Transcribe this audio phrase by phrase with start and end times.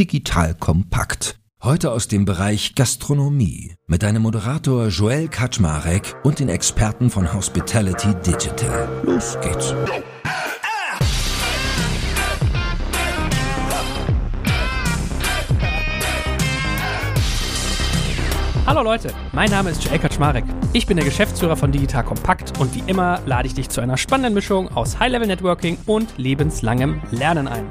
[0.00, 1.38] digital kompakt.
[1.62, 8.14] Heute aus dem Bereich Gastronomie mit deinem Moderator Joel Kaczmarek und den Experten von Hospitality
[8.26, 8.88] Digital.
[9.02, 9.74] Los geht's.
[18.64, 20.44] Hallo Leute, mein Name ist Joel Kaczmarek.
[20.72, 23.98] Ich bin der Geschäftsführer von Digital Kompakt und wie immer lade ich dich zu einer
[23.98, 27.66] spannenden Mischung aus High-Level Networking und lebenslangem Lernen ein.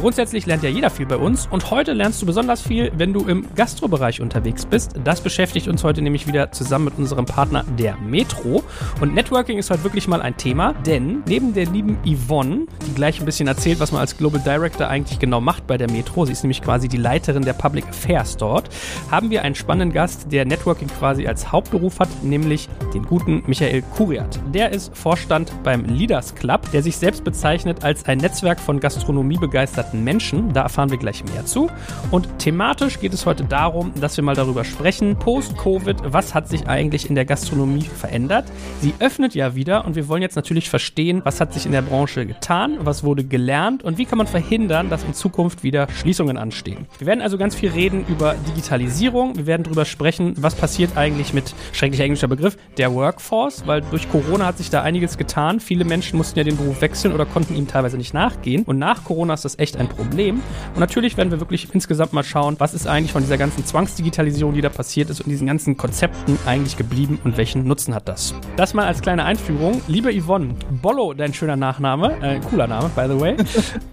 [0.00, 3.26] Grundsätzlich lernt ja jeder viel bei uns und heute lernst du besonders viel, wenn du
[3.26, 4.94] im Gastrobereich unterwegs bist.
[5.04, 8.64] Das beschäftigt uns heute nämlich wieder zusammen mit unserem Partner der Metro.
[9.02, 13.20] Und Networking ist heute wirklich mal ein Thema, denn neben der lieben Yvonne, die gleich
[13.20, 16.32] ein bisschen erzählt, was man als Global Director eigentlich genau macht bei der Metro, sie
[16.32, 18.70] ist nämlich quasi die Leiterin der Public Affairs dort,
[19.10, 23.82] haben wir einen spannenden Gast, der Networking quasi als Hauptberuf hat, nämlich den guten Michael
[23.82, 24.40] Kuriat.
[24.54, 29.89] Der ist Vorstand beim Leaders Club, der sich selbst bezeichnet als ein Netzwerk von gastronomiebegeisterten
[29.90, 30.52] begeisterten Menschen.
[30.52, 31.70] Da erfahren wir gleich mehr zu.
[32.10, 36.68] Und thematisch geht es heute darum, dass wir mal darüber sprechen, post-Covid, was hat sich
[36.68, 38.46] eigentlich in der Gastronomie verändert?
[38.80, 41.82] Sie öffnet ja wieder und wir wollen jetzt natürlich verstehen, was hat sich in der
[41.82, 46.36] Branche getan, was wurde gelernt und wie kann man verhindern, dass in Zukunft wieder Schließungen
[46.36, 46.86] anstehen.
[46.98, 49.36] Wir werden also ganz viel reden über Digitalisierung.
[49.36, 54.10] Wir werden darüber sprechen, was passiert eigentlich mit, schrecklicher englischer Begriff, der Workforce, weil durch
[54.10, 55.60] Corona hat sich da einiges getan.
[55.60, 58.62] Viele Menschen mussten ja den Beruf wechseln oder konnten ihm teilweise nicht nachgehen.
[58.64, 60.42] Und nach Corona ist das echt ein Problem.
[60.74, 64.54] Und natürlich werden wir wirklich insgesamt mal schauen, was ist eigentlich von dieser ganzen Zwangsdigitalisierung,
[64.54, 68.34] die da passiert ist und diesen ganzen Konzepten eigentlich geblieben und welchen Nutzen hat das.
[68.56, 69.82] Das mal als kleine Einführung.
[69.88, 73.36] Liebe Yvonne, Bollo, dein schöner Nachname, äh, cooler Name, by the way.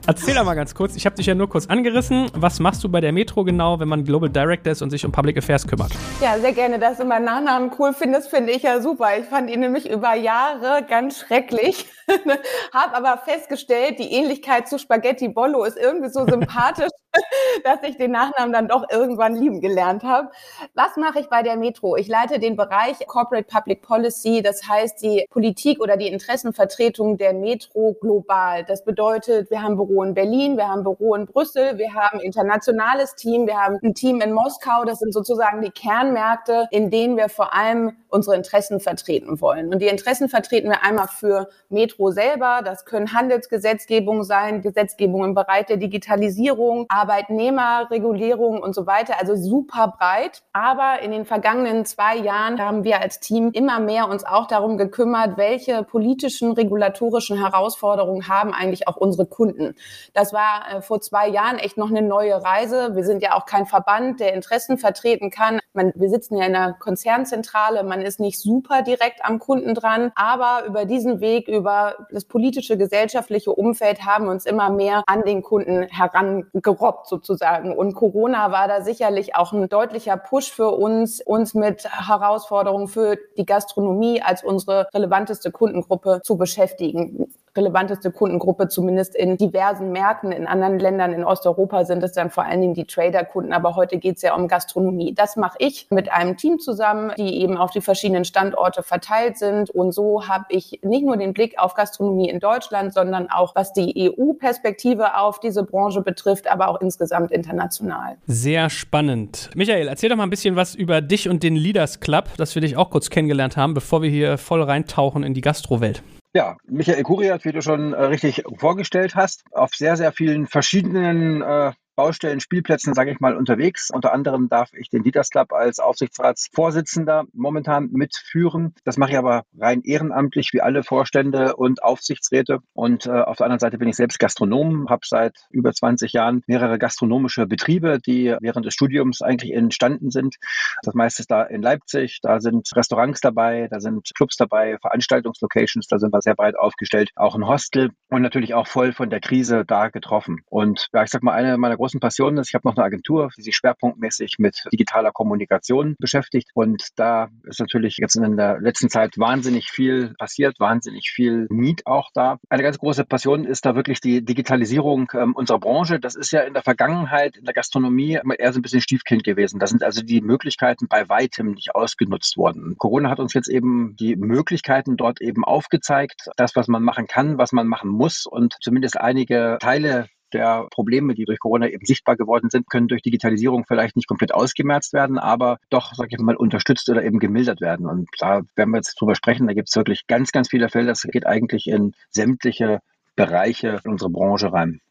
[0.08, 2.30] Erzähl doch mal ganz kurz, ich habe dich ja nur kurz angerissen.
[2.33, 5.11] Was machst du bei der Metro genau, wenn man Global Director ist und sich um
[5.11, 5.92] Public Affairs kümmert?
[6.22, 9.09] Ja, sehr gerne, dass du meinen Nachnamen cool findest, finde ich ja super.
[9.20, 11.86] Ich fand ihn nämlich über Jahre ganz schrecklich,
[12.74, 16.90] habe aber festgestellt, die Ähnlichkeit zu Spaghetti Bollo ist irgendwie so sympathisch,
[17.64, 20.30] dass ich den Nachnamen dann doch irgendwann lieben gelernt habe.
[20.74, 21.96] Was mache ich bei der Metro?
[21.98, 27.34] Ich leite den Bereich Corporate Public Policy, das heißt die Politik oder die Interessenvertretung der
[27.34, 28.64] Metro global.
[28.66, 33.16] Das bedeutet, wir haben Büro in Berlin, wir haben Büro in Brüssel, wir haben internationales
[33.16, 34.86] Team, wir haben ein Team in Moskau.
[34.86, 39.73] Das sind sozusagen die Kernmärkte, in denen wir vor allem unsere Interessen vertreten wollen.
[39.73, 42.62] Und die Interessen vertreten wir einmal für Metro selber.
[42.64, 49.16] Das können Handelsgesetzgebung sein, Gesetzgebung im Bereich der Digitalisierung, Arbeitnehmerregulierung und so weiter.
[49.20, 50.44] Also super breit.
[50.54, 54.78] Aber in den vergangenen zwei Jahren haben wir als Team immer mehr uns auch darum
[54.78, 59.76] gekümmert, welche politischen, regulatorischen Herausforderungen haben eigentlich auch unsere Kunden.
[60.14, 62.96] Das war äh, vor zwei Jahren echt noch eine neue Reise.
[62.96, 65.60] Wir sind ja auch kein Verband, der Interessen vertreten kann.
[65.77, 67.83] Man, wir sitzen ja in einer Konzernzentrale.
[67.83, 70.11] Man ist nicht super direkt am Kunden dran.
[70.15, 75.21] Aber über diesen Weg, über das politische, gesellschaftliche Umfeld haben wir uns immer mehr an
[75.21, 77.77] den Kunden herangerobbt sozusagen.
[77.77, 83.16] Und Corona war da sicherlich auch ein deutlicher Push für uns, uns mit Herausforderungen für
[83.37, 87.27] die Gastronomie als unsere relevanteste Kundengruppe zu beschäftigen
[87.58, 90.32] relevanteste Kundengruppe, zumindest in diversen Märkten.
[90.32, 93.98] In anderen Ländern in Osteuropa sind es dann vor allen Dingen die Trader-Kunden, aber heute
[93.98, 95.14] geht es ja um Gastronomie.
[95.14, 99.70] Das mache ich mit einem Team zusammen, die eben auf die verschiedenen Standorte verteilt sind.
[99.70, 103.73] Und so habe ich nicht nur den Blick auf Gastronomie in Deutschland, sondern auch was
[103.73, 108.17] die EU-Perspektive auf diese Branche betrifft, aber auch insgesamt international.
[108.28, 109.50] Sehr spannend.
[109.56, 112.62] Michael, erzähl doch mal ein bisschen was über dich und den Leaders Club, dass wir
[112.62, 116.04] dich auch kurz kennengelernt haben, bevor wir hier voll reintauchen in die Gastrowelt.
[116.37, 121.42] Ja, Michael Kuriat, wie du schon äh, richtig vorgestellt hast, auf sehr, sehr vielen verschiedenen
[121.42, 123.90] äh, Baustellen, Spielplätzen, sage ich mal, unterwegs.
[123.92, 128.75] Unter anderem darf ich den Leaders Club als Aufsichtsratsvorsitzender momentan mitführen.
[128.86, 132.60] Das mache ich aber rein ehrenamtlich, wie alle Vorstände und Aufsichtsräte.
[132.74, 136.44] Und äh, auf der anderen Seite bin ich selbst Gastronom, habe seit über 20 Jahren
[136.46, 140.36] mehrere gastronomische Betriebe, die während des Studiums eigentlich entstanden sind.
[140.84, 142.19] Das meiste ist da in Leipzig.
[142.22, 147.10] Da sind Restaurants dabei, da sind Clubs dabei, Veranstaltungslocations, da sind wir sehr breit aufgestellt.
[147.16, 150.42] Auch ein Hostel und natürlich auch voll von der Krise da getroffen.
[150.50, 152.86] Und ja, ich sag mal, eine meiner großen großen Passion ist, ich habe noch eine
[152.86, 156.50] Agentur, die sich schwerpunktmäßig mit digitaler Kommunikation beschäftigt.
[156.54, 161.86] Und da ist natürlich jetzt in der letzten Zeit wahnsinnig viel passiert, wahnsinnig viel Need
[161.86, 162.40] auch da.
[162.50, 166.00] Eine ganz große Passion ist da wirklich die Digitalisierung ähm, unserer Branche.
[166.00, 169.24] Das ist ja in der Vergangenheit in der Gastronomie immer eher so ein bisschen Stiefkind
[169.24, 169.60] gewesen.
[169.60, 172.76] Da sind also die Möglichkeiten bei weitem nicht ausgenutzt worden.
[172.78, 177.38] Corona hat uns jetzt eben die Möglichkeiten dort eben aufgezeigt, das, was man machen kann,
[177.38, 182.16] was man machen muss und zumindest einige Teile der Probleme, die durch Corona eben sichtbar
[182.18, 186.36] geworden sind, können durch Digitalisierung vielleicht nicht komplett ausgemerzt werden, aber doch, sage ich mal,
[186.36, 187.86] unterstützt oder eben gemildert werden.
[187.86, 189.48] Und da werden wir jetzt drüber sprechen.
[189.48, 190.88] Da gibt es wirklich ganz, ganz viele Fälle.
[190.88, 192.80] Das geht eigentlich in sämtliche
[193.16, 194.82] Bereiche unserer Branche rein.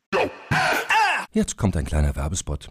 [1.33, 2.71] Jetzt kommt ein kleiner Werbespot.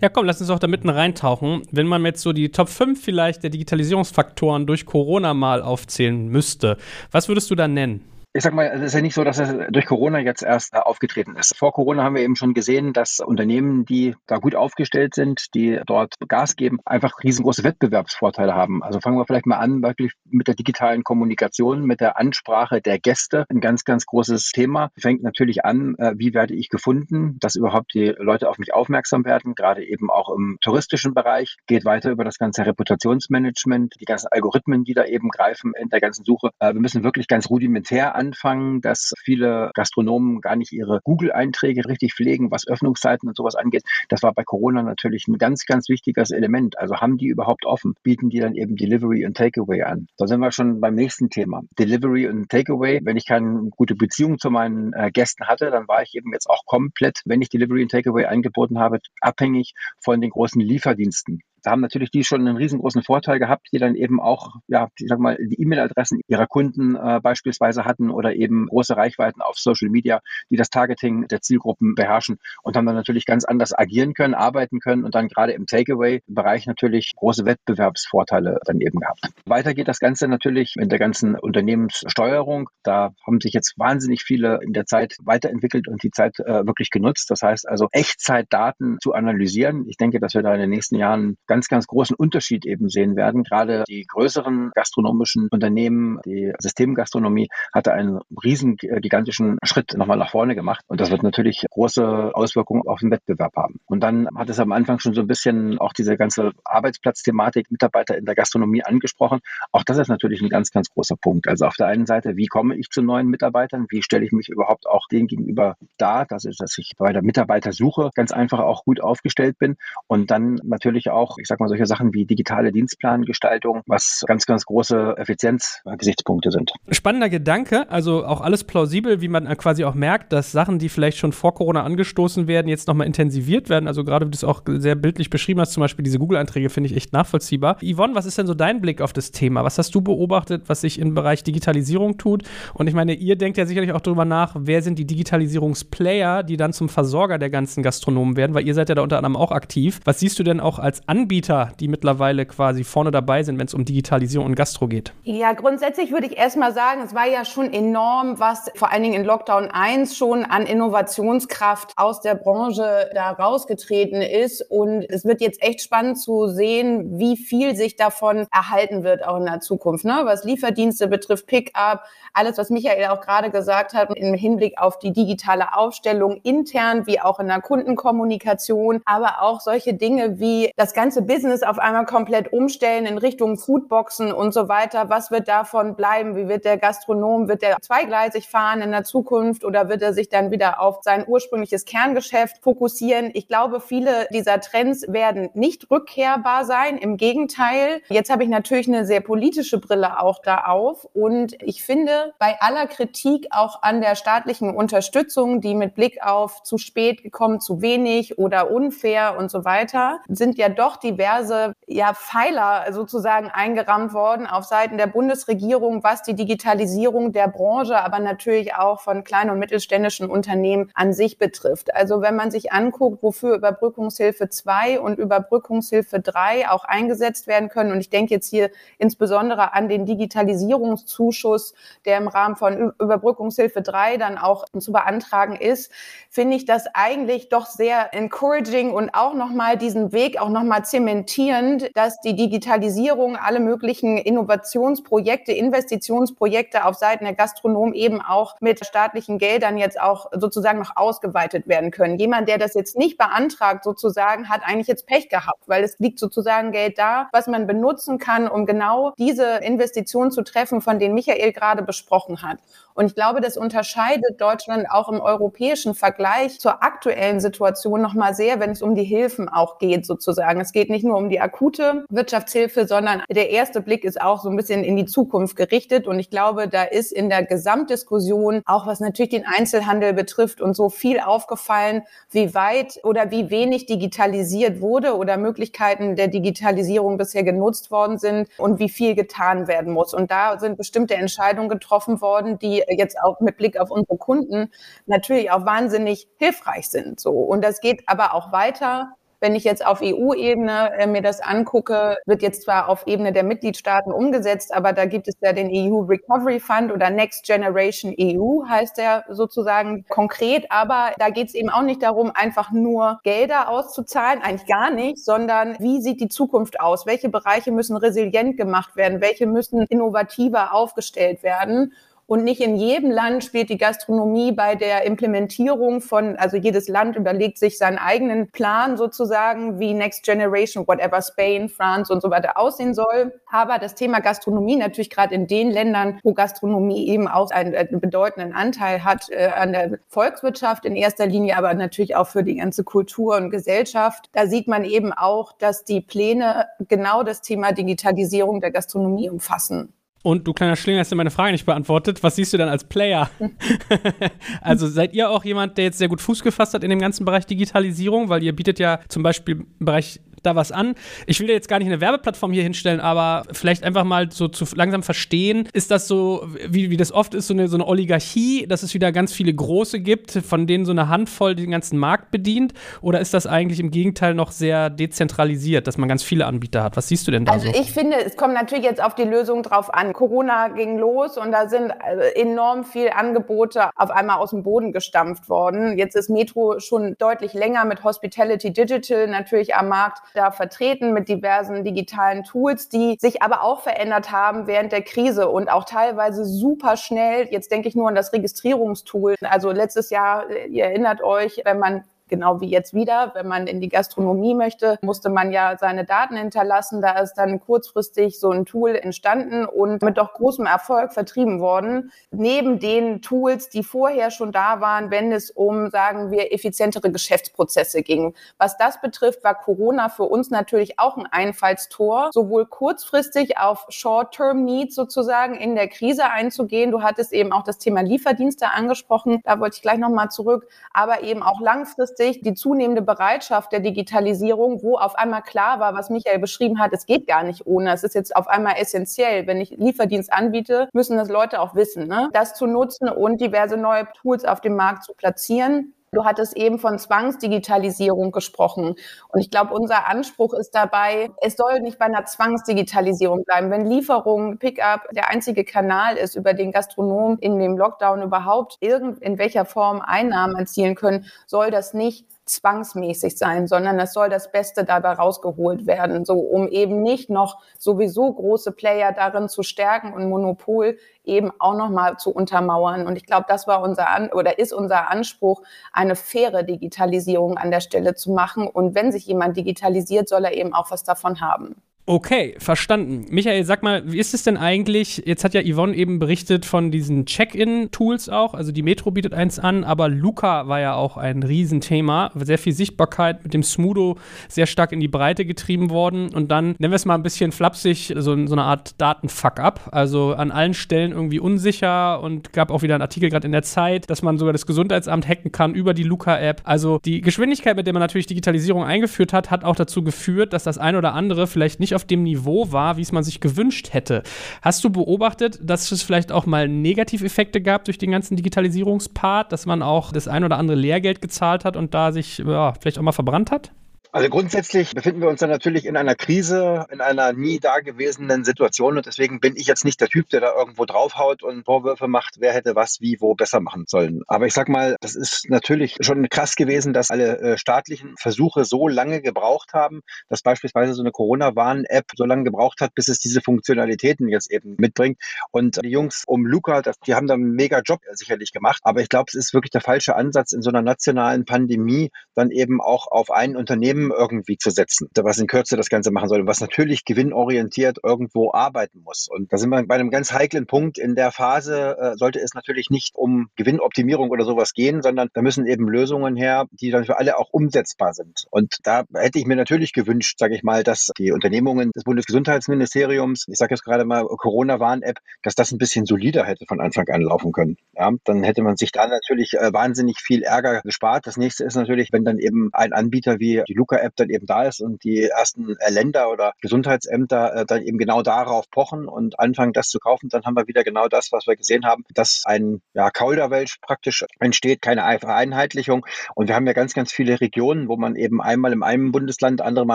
[0.00, 1.62] Ja, komm, lass uns doch da mitten reintauchen.
[1.70, 6.76] Wenn man jetzt so die Top 5 vielleicht der Digitalisierungsfaktoren durch Corona mal aufzählen müsste,
[7.10, 8.04] was würdest du da nennen?
[8.32, 11.34] Ich sag mal, es ist ja nicht so, dass es durch Corona jetzt erst aufgetreten
[11.34, 11.56] ist.
[11.56, 15.80] Vor Corona haben wir eben schon gesehen, dass Unternehmen, die da gut aufgestellt sind, die
[15.84, 18.84] dort Gas geben, einfach riesengroße Wettbewerbsvorteile haben.
[18.84, 23.00] Also fangen wir vielleicht mal an, wirklich mit der digitalen Kommunikation, mit der Ansprache der
[23.00, 23.46] Gäste.
[23.48, 24.90] Ein ganz, ganz großes Thema.
[24.96, 29.24] Fängt natürlich an, äh, wie werde ich gefunden, dass überhaupt die Leute auf mich aufmerksam
[29.24, 31.56] werden, gerade eben auch im touristischen Bereich.
[31.66, 36.00] Geht weiter über das ganze Reputationsmanagement, die ganzen Algorithmen, die da eben greifen in der
[36.00, 36.50] ganzen Suche.
[36.60, 42.14] Äh, wir müssen wirklich ganz rudimentär anfangen, dass viele Gastronomen gar nicht ihre Google-Einträge richtig
[42.14, 43.82] pflegen, was Öffnungszeiten und sowas angeht.
[44.08, 46.78] Das war bei Corona natürlich ein ganz, ganz wichtiges Element.
[46.78, 47.94] Also haben die überhaupt offen?
[48.02, 50.06] Bieten die dann eben Delivery und Takeaway an?
[50.18, 51.62] Da sind wir schon beim nächsten Thema.
[51.78, 53.00] Delivery und Takeaway.
[53.02, 56.48] Wenn ich keine gute Beziehung zu meinen äh, Gästen hatte, dann war ich eben jetzt
[56.48, 59.72] auch komplett, wenn ich Delivery und Takeaway angeboten habe, abhängig
[60.02, 63.94] von den großen Lieferdiensten da haben natürlich die schon einen riesengroßen Vorteil gehabt, die dann
[63.94, 68.66] eben auch, ja, ich sag mal, die E-Mail-Adressen ihrer Kunden äh, beispielsweise hatten oder eben
[68.66, 70.20] große Reichweiten auf Social Media,
[70.50, 74.80] die das Targeting der Zielgruppen beherrschen und haben dann natürlich ganz anders agieren können, arbeiten
[74.80, 79.20] können und dann gerade im Takeaway-Bereich natürlich große Wettbewerbsvorteile dann eben gehabt.
[79.46, 82.68] Weiter geht das Ganze natürlich in der ganzen Unternehmenssteuerung.
[82.82, 86.90] Da haben sich jetzt wahnsinnig viele in der Zeit weiterentwickelt und die Zeit äh, wirklich
[86.90, 87.30] genutzt.
[87.30, 89.86] Das heißt also Echtzeitdaten zu analysieren.
[89.88, 93.16] Ich denke, dass wir da in den nächsten Jahren ganz, ganz großen Unterschied eben sehen
[93.16, 93.42] werden.
[93.42, 100.30] Gerade die größeren gastronomischen Unternehmen, die Systemgastronomie hatte einen riesen äh, gigantischen Schritt nochmal nach
[100.30, 100.84] vorne gemacht.
[100.86, 103.80] Und das wird natürlich große Auswirkungen auf den Wettbewerb haben.
[103.86, 108.16] Und dann hat es am Anfang schon so ein bisschen auch diese ganze Arbeitsplatzthematik, Mitarbeiter
[108.16, 109.40] in der Gastronomie angesprochen.
[109.72, 111.48] Auch das ist natürlich ein ganz, ganz großer Punkt.
[111.48, 113.86] Also auf der einen Seite, wie komme ich zu neuen Mitarbeitern?
[113.88, 118.10] Wie stelle ich mich überhaupt auch denen gegenüber dar, dass dass ich bei der Mitarbeitersuche
[118.14, 119.76] ganz einfach auch gut aufgestellt bin.
[120.06, 124.66] Und dann natürlich auch ich sag mal, solche Sachen wie digitale Dienstplangestaltung, was ganz, ganz
[124.66, 126.72] große Effizienzgesichtspunkte sind.
[126.90, 131.18] Spannender Gedanke, also auch alles plausibel, wie man quasi auch merkt, dass Sachen, die vielleicht
[131.18, 133.88] schon vor Corona angestoßen werden, jetzt nochmal intensiviert werden.
[133.88, 136.90] Also gerade wie du es auch sehr bildlich beschrieben hast, zum Beispiel diese Google-Einträge, finde
[136.90, 137.78] ich echt nachvollziehbar.
[137.82, 139.64] Yvonne, was ist denn so dein Blick auf das Thema?
[139.64, 142.44] Was hast du beobachtet, was sich im Bereich Digitalisierung tut?
[142.74, 146.56] Und ich meine, ihr denkt ja sicherlich auch darüber nach, wer sind die Digitalisierungsplayer, die
[146.56, 149.52] dann zum Versorger der ganzen Gastronomen werden, weil ihr seid ja da unter anderem auch
[149.52, 150.00] aktiv.
[150.04, 153.66] Was siehst du denn auch als Anbieter Anbieter, die mittlerweile quasi vorne dabei sind, wenn
[153.68, 155.12] es um Digitalisierung und Gastro geht?
[155.22, 159.14] Ja, grundsätzlich würde ich erstmal sagen, es war ja schon enorm, was vor allen Dingen
[159.14, 164.60] in Lockdown 1 schon an Innovationskraft aus der Branche da rausgetreten ist.
[164.68, 169.38] Und es wird jetzt echt spannend zu sehen, wie viel sich davon erhalten wird auch
[169.38, 170.04] in der Zukunft.
[170.04, 170.22] Ne?
[170.24, 175.12] Was Lieferdienste betrifft, Pickup, alles, was Michael auch gerade gesagt hat, im Hinblick auf die
[175.12, 181.22] digitale Aufstellung intern wie auch in der Kundenkommunikation, aber auch solche Dinge wie das ganze
[181.22, 185.08] Business auf einmal komplett umstellen in Richtung Foodboxen und so weiter.
[185.08, 186.36] Was wird davon bleiben?
[186.36, 190.28] Wie wird der Gastronom, wird der zweigleisig fahren in der Zukunft oder wird er sich
[190.28, 193.30] dann wieder auf sein ursprüngliches Kerngeschäft fokussieren?
[193.34, 196.98] Ich glaube, viele dieser Trends werden nicht rückkehrbar sein.
[196.98, 198.02] Im Gegenteil.
[198.08, 202.60] Jetzt habe ich natürlich eine sehr politische Brille auch da auf und ich finde, bei
[202.60, 207.82] aller Kritik auch an der staatlichen Unterstützung, die mit Blick auf zu spät gekommen, zu
[207.82, 214.46] wenig oder unfair und so weiter, sind ja doch diverse ja, Pfeiler sozusagen eingerammt worden
[214.46, 219.58] auf Seiten der Bundesregierung, was die Digitalisierung der Branche, aber natürlich auch von kleinen und
[219.58, 221.94] mittelständischen Unternehmen an sich betrifft.
[221.94, 227.92] Also wenn man sich anguckt, wofür Überbrückungshilfe 2 und Überbrückungshilfe 3 auch eingesetzt werden können,
[227.92, 231.74] und ich denke jetzt hier insbesondere an den Digitalisierungszuschuss,
[232.04, 235.90] der im Rahmen von Überbrückungshilfe 3 dann auch zu beantragen ist,
[236.30, 241.90] finde ich das eigentlich doch sehr encouraging und auch nochmal diesen Weg auch nochmal zementierend,
[241.94, 249.38] dass die Digitalisierung alle möglichen Innovationsprojekte, Investitionsprojekte auf Seiten der Gastronomen eben auch mit staatlichen
[249.38, 252.18] Geldern jetzt auch sozusagen noch ausgeweitet werden können.
[252.18, 256.18] Jemand, der das jetzt nicht beantragt sozusagen, hat eigentlich jetzt Pech gehabt, weil es liegt
[256.18, 261.14] sozusagen Geld da, was man benutzen kann, um genau diese Investitionen zu treffen, von denen
[261.14, 261.99] Michael gerade besprochen
[262.42, 262.58] hat.
[262.94, 268.60] Und ich glaube, das unterscheidet Deutschland auch im europäischen Vergleich zur aktuellen Situation nochmal sehr,
[268.60, 270.60] wenn es um die Hilfen auch geht, sozusagen.
[270.60, 274.50] Es geht nicht nur um die akute Wirtschaftshilfe, sondern der erste Blick ist auch so
[274.50, 276.06] ein bisschen in die Zukunft gerichtet.
[276.06, 280.74] Und ich glaube, da ist in der Gesamtdiskussion, auch was natürlich den Einzelhandel betrifft und
[280.74, 287.44] so viel aufgefallen, wie weit oder wie wenig digitalisiert wurde oder Möglichkeiten der Digitalisierung bisher
[287.44, 290.12] genutzt worden sind und wie viel getan werden muss.
[290.12, 291.89] Und da sind bestimmte Entscheidungen getroffen
[292.20, 294.70] worden, die jetzt auch mit Blick auf unsere Kunden
[295.06, 297.20] natürlich auch wahnsinnig hilfreich sind.
[297.20, 297.32] So.
[297.32, 299.16] Und das geht aber auch weiter.
[299.40, 303.42] Wenn ich jetzt auf EU-Ebene äh, mir das angucke, wird jetzt zwar auf Ebene der
[303.42, 308.68] Mitgliedstaaten umgesetzt, aber da gibt es ja den EU Recovery Fund oder Next Generation EU
[308.68, 310.70] heißt der sozusagen konkret.
[310.70, 315.24] Aber da geht es eben auch nicht darum, einfach nur Gelder auszuzahlen, eigentlich gar nicht,
[315.24, 317.06] sondern wie sieht die Zukunft aus?
[317.06, 319.22] Welche Bereiche müssen resilient gemacht werden?
[319.22, 321.94] Welche müssen innovativer aufgestellt werden?
[322.30, 327.16] Und nicht in jedem Land spielt die Gastronomie bei der Implementierung von, also jedes Land
[327.16, 332.56] überlegt sich seinen eigenen Plan sozusagen, wie Next Generation, whatever Spain, France und so weiter
[332.56, 333.32] aussehen soll.
[333.50, 337.98] Aber das Thema Gastronomie natürlich gerade in den Ländern, wo Gastronomie eben auch einen, einen
[337.98, 342.54] bedeutenden Anteil hat äh, an der Volkswirtschaft in erster Linie, aber natürlich auch für die
[342.54, 344.30] ganze Kultur und Gesellschaft.
[344.34, 349.94] Da sieht man eben auch, dass die Pläne genau das Thema Digitalisierung der Gastronomie umfassen.
[350.22, 352.22] Und du kleiner Schlinger hast ja meine Frage nicht beantwortet.
[352.22, 353.30] Was siehst du dann als Player?
[354.60, 357.24] also seid ihr auch jemand, der jetzt sehr gut Fuß gefasst hat in dem ganzen
[357.24, 358.28] Bereich Digitalisierung?
[358.28, 360.94] Weil ihr bietet ja zum Beispiel im Bereich da was an.
[361.26, 364.64] Ich will jetzt gar nicht eine Werbeplattform hier hinstellen, aber vielleicht einfach mal so zu
[364.74, 368.66] langsam verstehen, ist das so, wie, wie das oft ist, so eine, so eine Oligarchie,
[368.66, 372.30] dass es wieder ganz viele große gibt, von denen so eine Handvoll den ganzen Markt
[372.30, 372.72] bedient?
[373.00, 376.96] Oder ist das eigentlich im Gegenteil noch sehr dezentralisiert, dass man ganz viele Anbieter hat?
[376.96, 377.78] Was siehst du denn da also so?
[377.78, 380.12] Ich finde, es kommt natürlich jetzt auf die Lösung drauf an.
[380.12, 384.92] Corona ging los und da sind also enorm viel Angebote auf einmal aus dem Boden
[384.92, 385.98] gestampft worden.
[385.98, 391.28] Jetzt ist Metro schon deutlich länger mit Hospitality Digital natürlich am Markt da vertreten mit
[391.28, 396.44] diversen digitalen Tools, die sich aber auch verändert haben während der Krise und auch teilweise
[396.44, 397.48] super schnell.
[397.50, 399.36] Jetzt denke ich nur an das Registrierungstool.
[399.42, 403.32] Also letztes Jahr, ihr erinnert euch, wenn man genau wie jetzt wieder.
[403.34, 407.02] Wenn man in die Gastronomie möchte, musste man ja seine Daten hinterlassen.
[407.02, 412.12] Da ist dann kurzfristig so ein Tool entstanden und mit doch großem Erfolg vertrieben worden.
[412.30, 418.02] Neben den Tools, die vorher schon da waren, wenn es um, sagen wir, effizientere Geschäftsprozesse
[418.02, 418.34] ging.
[418.56, 424.94] Was das betrifft, war Corona für uns natürlich auch ein Einfallstor, sowohl kurzfristig auf Short-Term-Needs
[424.94, 426.92] sozusagen in der Krise einzugehen.
[426.92, 429.40] Du hattest eben auch das Thema Lieferdienste angesprochen.
[429.44, 430.68] Da wollte ich gleich nochmal zurück.
[430.92, 435.94] Aber eben auch langfristig sich die zunehmende Bereitschaft der Digitalisierung, wo auf einmal klar war,
[435.94, 437.92] was Michael beschrieben hat, es geht gar nicht ohne.
[437.92, 439.46] Es ist jetzt auf einmal essentiell.
[439.46, 442.28] Wenn ich Lieferdienst anbiete, müssen das Leute auch wissen, ne?
[442.34, 445.94] das zu nutzen und diverse neue Tools auf dem Markt zu platzieren.
[446.12, 448.96] Du hattest eben von Zwangsdigitalisierung gesprochen.
[449.28, 453.70] Und ich glaube, unser Anspruch ist dabei, es soll nicht bei einer Zwangsdigitalisierung bleiben.
[453.70, 459.22] Wenn Lieferung, Pickup der einzige Kanal ist, über den Gastronomen in dem Lockdown überhaupt irgend
[459.22, 464.50] in welcher Form Einnahmen erzielen können, soll das nicht zwangsmäßig sein, sondern es soll das
[464.50, 470.12] Beste dabei rausgeholt werden, so um eben nicht noch sowieso große Player darin zu stärken
[470.12, 473.06] und Monopol eben auch noch mal zu untermauern.
[473.06, 477.70] Und ich glaube, das war unser An oder ist unser Anspruch, eine faire Digitalisierung an
[477.70, 478.66] der Stelle zu machen.
[478.66, 481.76] Und wenn sich jemand digitalisiert, soll er eben auch was davon haben.
[482.10, 483.26] Okay, verstanden.
[483.30, 485.22] Michael, sag mal, wie ist es denn eigentlich?
[485.26, 488.54] Jetzt hat ja Yvonne eben berichtet von diesen Check-in-Tools auch.
[488.54, 492.32] Also die Metro bietet eins an, aber Luca war ja auch ein Riesenthema.
[492.34, 496.34] Sehr viel Sichtbarkeit mit dem Smudo sehr stark in die Breite getrieben worden.
[496.34, 499.90] Und dann, nennen wir es mal ein bisschen flapsig, so, so eine Art Datenfuck-up.
[499.92, 503.62] Also an allen Stellen irgendwie unsicher und gab auch wieder einen Artikel gerade in der
[503.62, 506.62] Zeit, dass man sogar das Gesundheitsamt hacken kann über die Luca-App.
[506.64, 510.64] Also die Geschwindigkeit, mit der man natürlich Digitalisierung eingeführt hat, hat auch dazu geführt, dass
[510.64, 513.92] das ein oder andere vielleicht nicht auf dem Niveau war, wie es man sich gewünscht
[513.92, 514.22] hätte.
[514.62, 519.66] Hast du beobachtet, dass es vielleicht auch mal Negativeffekte gab durch den ganzen Digitalisierungspart, dass
[519.66, 523.02] man auch das ein oder andere Lehrgeld gezahlt hat und da sich ja, vielleicht auch
[523.02, 523.72] mal verbrannt hat?
[524.12, 528.96] Also grundsätzlich befinden wir uns dann natürlich in einer Krise, in einer nie dagewesenen Situation
[528.96, 532.36] und deswegen bin ich jetzt nicht der Typ, der da irgendwo draufhaut und Vorwürfe macht,
[532.40, 534.22] wer hätte was wie wo besser machen sollen.
[534.26, 538.64] Aber ich sag mal, das ist natürlich schon krass gewesen, dass alle äh, staatlichen Versuche
[538.64, 543.20] so lange gebraucht haben, dass beispielsweise so eine Corona-Warn-App so lange gebraucht hat, bis es
[543.20, 545.20] diese Funktionalitäten jetzt eben mitbringt.
[545.52, 548.80] Und die Jungs um Luca, die haben da einen mega Job sicherlich gemacht.
[548.82, 552.50] Aber ich glaube, es ist wirklich der falsche Ansatz in so einer nationalen Pandemie dann
[552.50, 556.28] eben auch auf ein Unternehmen Unternehmen irgendwie zu setzen, was in Kürze das Ganze machen
[556.28, 559.28] soll, was natürlich gewinnorientiert irgendwo arbeiten muss.
[559.30, 560.98] Und da sind wir bei einem ganz heiklen Punkt.
[560.98, 565.42] In der Phase äh, sollte es natürlich nicht um Gewinnoptimierung oder sowas gehen, sondern da
[565.42, 568.44] müssen eben Lösungen her, die dann für alle auch umsetzbar sind.
[568.50, 573.46] Und da hätte ich mir natürlich gewünscht, sage ich mal, dass die Unternehmungen des Bundesgesundheitsministeriums,
[573.48, 577.22] ich sage jetzt gerade mal Corona-Warn-App, dass das ein bisschen solider hätte von Anfang an
[577.22, 577.76] laufen können.
[577.94, 581.26] Ja, dann hätte man sich da natürlich äh, wahnsinnig viel Ärger gespart.
[581.26, 584.46] Das nächste ist natürlich, wenn dann eben ein Anbieter wie die Luca Luca-App dann eben
[584.46, 589.08] da ist und die ersten äh, Länder oder Gesundheitsämter äh, dann eben genau darauf pochen
[589.08, 592.04] und anfangen, das zu kaufen, dann haben wir wieder genau das, was wir gesehen haben,
[592.14, 596.06] dass ein ja, Kauderwelsch praktisch entsteht, keine Vereinheitlichung.
[596.34, 599.60] Und wir haben ja ganz, ganz viele Regionen, wo man eben einmal in einem Bundesland,
[599.60, 599.94] andere mal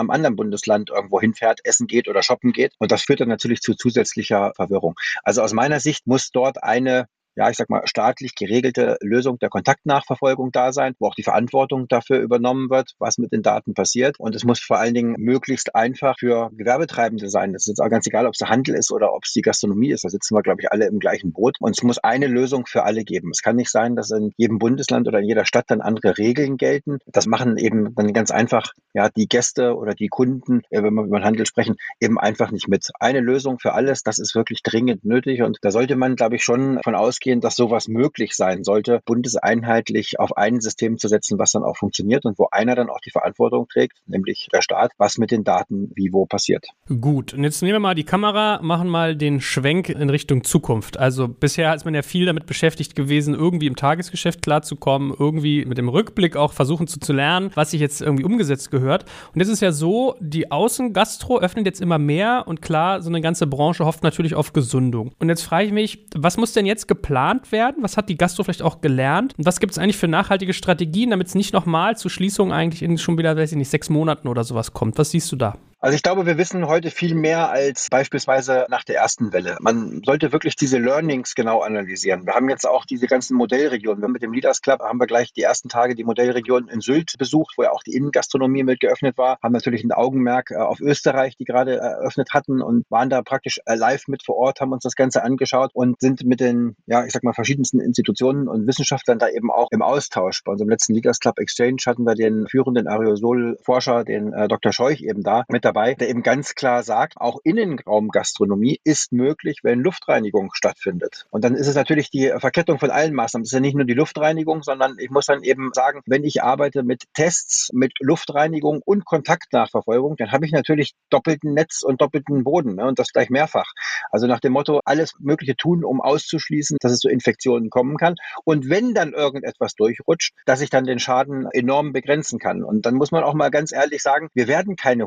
[0.00, 2.74] im anderen Bundesland irgendwo hinfährt, essen geht oder shoppen geht.
[2.78, 4.94] Und das führt dann natürlich zu zusätzlicher Verwirrung.
[5.22, 9.50] Also aus meiner Sicht muss dort eine ja, ich sag mal, staatlich geregelte Lösung der
[9.50, 14.18] Kontaktnachverfolgung da sein, wo auch die Verantwortung dafür übernommen wird, was mit den Daten passiert.
[14.18, 17.52] Und es muss vor allen Dingen möglichst einfach für Gewerbetreibende sein.
[17.52, 19.42] Das ist jetzt auch ganz egal, ob es der Handel ist oder ob es die
[19.42, 20.04] Gastronomie ist.
[20.04, 21.56] Da sitzen wir, glaube ich, alle im gleichen Boot.
[21.60, 23.30] Und es muss eine Lösung für alle geben.
[23.32, 26.56] Es kann nicht sein, dass in jedem Bundesland oder in jeder Stadt dann andere Regeln
[26.56, 26.98] gelten.
[27.06, 31.18] Das machen eben dann ganz einfach, ja, die Gäste oder die Kunden, wenn wir über
[31.18, 32.88] den Handel sprechen, eben einfach nicht mit.
[32.98, 35.42] Eine Lösung für alles, das ist wirklich dringend nötig.
[35.42, 39.00] Und da sollte man, glaube ich, schon von ausgehen, ausgehen, dass sowas möglich sein sollte,
[39.04, 43.00] bundeseinheitlich auf ein System zu setzen, was dann auch funktioniert und wo einer dann auch
[43.00, 46.66] die Verantwortung trägt, nämlich der Staat, was mit den Daten wie wo passiert.
[47.00, 50.98] Gut, und jetzt nehmen wir mal die Kamera, machen mal den Schwenk in Richtung Zukunft.
[50.98, 55.78] Also bisher ist man ja viel damit beschäftigt gewesen, irgendwie im Tagesgeschäft klarzukommen, irgendwie mit
[55.78, 59.04] dem Rückblick auch versuchen zu, zu lernen, was sich jetzt irgendwie umgesetzt gehört.
[59.34, 63.20] Und jetzt ist ja so, die Außengastro öffnet jetzt immer mehr und klar, so eine
[63.20, 65.12] ganze Branche hofft natürlich auf Gesundung.
[65.18, 67.82] Und jetzt frage ich mich, was muss denn jetzt geplant geplant werden?
[67.82, 69.34] Was hat die Gastro vielleicht auch gelernt?
[69.38, 72.82] Und was gibt es eigentlich für nachhaltige Strategien, damit es nicht nochmal zu Schließungen eigentlich
[72.82, 74.98] in schon wieder, weiß ich nicht, sechs Monaten oder sowas kommt?
[74.98, 75.56] Was siehst du da?
[75.86, 79.56] Also ich glaube, wir wissen heute viel mehr als beispielsweise nach der ersten Welle.
[79.60, 82.26] Man sollte wirklich diese Learnings genau analysieren.
[82.26, 84.10] Wir haben jetzt auch diese ganzen Modellregionen.
[84.10, 87.54] Mit dem Leaders Club haben wir gleich die ersten Tage die Modellregion in Sylt besucht,
[87.56, 89.38] wo ja auch die Innengastronomie mit geöffnet war.
[89.40, 93.60] Haben natürlich ein Augenmerk äh, auf Österreich, die gerade eröffnet hatten und waren da praktisch
[93.64, 97.12] live mit vor Ort, haben uns das Ganze angeschaut und sind mit den, ja, ich
[97.12, 100.42] sag mal, verschiedensten Institutionen und Wissenschaftlern da eben auch im Austausch.
[100.42, 104.72] Bei unserem letzten Leaders Club Exchange hatten wir den führenden Aerosol-Forscher, den äh, Dr.
[104.72, 109.80] Scheuch eben da mit dabei, der eben ganz klar sagt, auch Innenraumgastronomie ist möglich, wenn
[109.80, 111.26] Luftreinigung stattfindet.
[111.30, 113.42] Und dann ist es natürlich die Verkettung von allen Maßnahmen.
[113.42, 116.42] Es ist ja nicht nur die Luftreinigung, sondern ich muss dann eben sagen, wenn ich
[116.42, 122.42] arbeite mit Tests, mit Luftreinigung und Kontaktnachverfolgung, dann habe ich natürlich doppelten Netz und doppelten
[122.42, 123.72] Boden ne, und das gleich mehrfach.
[124.10, 128.14] Also nach dem Motto, alles Mögliche tun, um auszuschließen, dass es zu Infektionen kommen kann.
[128.44, 132.62] Und wenn dann irgendetwas durchrutscht, dass ich dann den Schaden enorm begrenzen kann.
[132.64, 135.04] Und dann muss man auch mal ganz ehrlich sagen, wir werden keine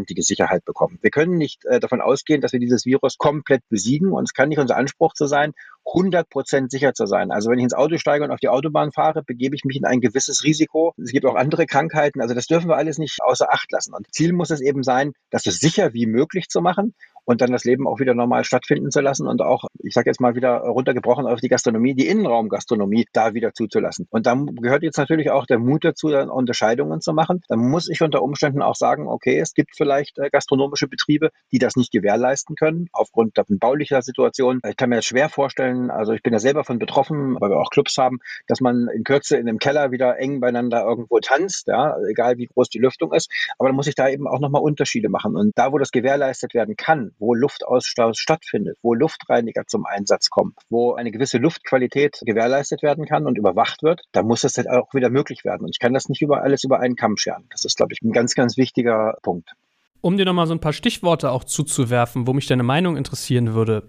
[0.00, 0.98] hundertprozentige Sicherheit bekommen.
[1.02, 4.12] Wir können nicht äh, davon ausgehen, dass wir dieses Virus komplett besiegen.
[4.12, 5.52] Und es kann nicht unser Anspruch zu sein,
[5.86, 7.30] 100 Prozent sicher zu sein.
[7.30, 9.84] Also wenn ich ins Auto steige und auf die Autobahn fahre, begebe ich mich in
[9.84, 10.94] ein gewisses Risiko.
[11.02, 12.20] Es gibt auch andere Krankheiten.
[12.20, 13.94] Also das dürfen wir alles nicht außer Acht lassen.
[13.94, 17.52] Und Ziel muss es eben sein, das so sicher wie möglich zu machen und dann
[17.52, 20.58] das Leben auch wieder normal stattfinden zu lassen und auch, ich sage jetzt mal wieder
[20.58, 24.06] runtergebrochen auf die Gastronomie, die Innenraumgastronomie da wieder zuzulassen.
[24.10, 27.42] Und dann gehört jetzt natürlich auch der Mut dazu, dann Unterscheidungen zu machen.
[27.48, 31.58] Dann muss ich unter Umständen auch sagen, okay, es gibt vielleicht äh, gastronomische Betriebe, die
[31.58, 34.60] das nicht gewährleisten können, aufgrund der baulicher Situation.
[34.68, 37.58] Ich kann mir das schwer vorstellen, also ich bin ja selber von betroffen, weil wir
[37.58, 41.68] auch Clubs haben, dass man in Kürze in einem Keller wieder eng beieinander irgendwo tanzt,
[41.68, 43.30] ja, egal wie groß die Lüftung ist.
[43.58, 45.36] Aber dann muss ich da eben auch nochmal Unterschiede machen.
[45.36, 50.54] Und da, wo das gewährleistet werden kann, wo Luftaustausch stattfindet, wo Luftreiniger zum Einsatz kommen,
[50.68, 54.92] wo eine gewisse Luftqualität gewährleistet werden kann und überwacht wird, da muss das halt auch
[54.94, 55.64] wieder möglich werden.
[55.64, 57.44] Und ich kann das nicht über alles über einen Kamm scheren.
[57.50, 59.52] Das ist, glaube ich, ein ganz, ganz wichtiger Punkt.
[60.02, 63.88] Um dir nochmal so ein paar Stichworte auch zuzuwerfen, wo mich deine Meinung interessieren würde.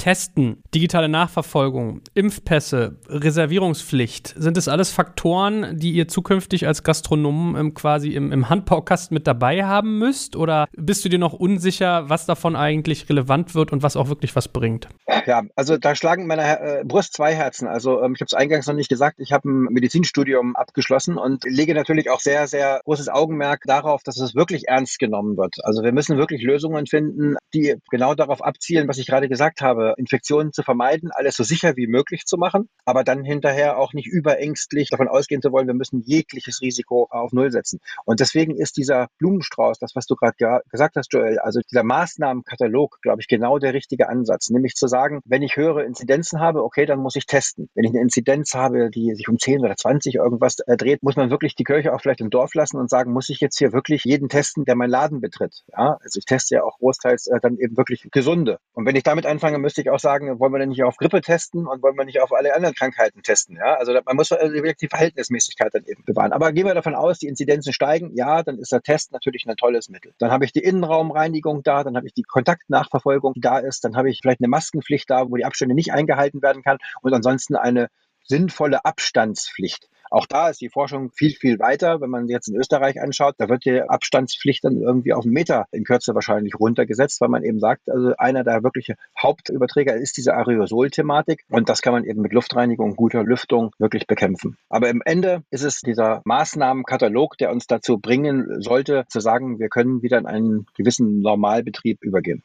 [0.00, 7.74] Testen, digitale Nachverfolgung, Impfpässe, Reservierungspflicht, sind das alles Faktoren, die ihr zukünftig als Gastronomen ähm,
[7.74, 10.36] quasi im, im Handbaukasten mit dabei haben müsst?
[10.36, 14.34] Oder bist du dir noch unsicher, was davon eigentlich relevant wird und was auch wirklich
[14.34, 14.88] was bringt?
[15.26, 17.68] Ja, also da schlagen meiner äh, Brust zwei Herzen.
[17.68, 21.44] Also ähm, ich habe es eingangs noch nicht gesagt, ich habe ein Medizinstudium abgeschlossen und
[21.44, 25.56] lege natürlich auch sehr, sehr großes Augenmerk darauf, dass es wirklich ernst genommen wird.
[25.62, 29.89] Also wir müssen wirklich Lösungen finden, die genau darauf abzielen, was ich gerade gesagt habe
[29.96, 34.06] Infektionen zu vermeiden, alles so sicher wie möglich zu machen, aber dann hinterher auch nicht
[34.06, 37.80] überängstlich davon ausgehen zu wollen, wir müssen jegliches Risiko auf Null setzen.
[38.04, 43.00] Und deswegen ist dieser Blumenstrauß, das, was du gerade gesagt hast, Joel, also dieser Maßnahmenkatalog,
[43.02, 44.50] glaube ich, genau der richtige Ansatz.
[44.50, 47.68] Nämlich zu sagen, wenn ich höhere Inzidenzen habe, okay, dann muss ich testen.
[47.74, 51.16] Wenn ich eine Inzidenz habe, die sich um 10 oder 20 irgendwas äh, dreht, muss
[51.16, 53.72] man wirklich die Kirche auch vielleicht im Dorf lassen und sagen, muss ich jetzt hier
[53.72, 55.62] wirklich jeden testen, der meinen Laden betritt?
[55.68, 58.58] Ja, also ich teste ja auch großteils äh, dann eben wirklich Gesunde.
[58.72, 61.20] Und wenn ich damit anfange, müsste ich auch sagen, wollen wir denn nicht auf Grippe
[61.20, 63.54] testen und wollen wir nicht auf alle anderen Krankheiten testen?
[63.54, 66.32] Ja, also man muss also wirklich die Verhältnismäßigkeit dann eben bewahren.
[66.32, 69.56] Aber gehen wir davon aus, die Inzidenzen steigen, ja, dann ist der Test natürlich ein
[69.56, 70.12] tolles Mittel.
[70.18, 73.94] Dann habe ich die Innenraumreinigung da, dann habe ich die Kontaktnachverfolgung, die da ist, dann
[73.94, 77.54] habe ich vielleicht eine Maskenpflicht da, wo die Abstände nicht eingehalten werden kann und ansonsten
[77.54, 77.90] eine
[78.30, 79.88] sinnvolle Abstandspflicht.
[80.10, 82.00] Auch da ist die Forschung viel, viel weiter.
[82.00, 85.66] Wenn man jetzt in Österreich anschaut, da wird die Abstandspflicht dann irgendwie auf einen Meter
[85.70, 90.34] in Kürze wahrscheinlich runtergesetzt, weil man eben sagt, also einer der wirkliche Hauptüberträger ist diese
[90.34, 94.56] Aerosol-Thematik und das kann man eben mit Luftreinigung, guter Lüftung wirklich bekämpfen.
[94.68, 99.68] Aber im Ende ist es dieser Maßnahmenkatalog, der uns dazu bringen sollte, zu sagen, wir
[99.68, 102.42] können wieder in einen gewissen Normalbetrieb übergehen.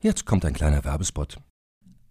[0.00, 1.36] Jetzt kommt ein kleiner Werbespot.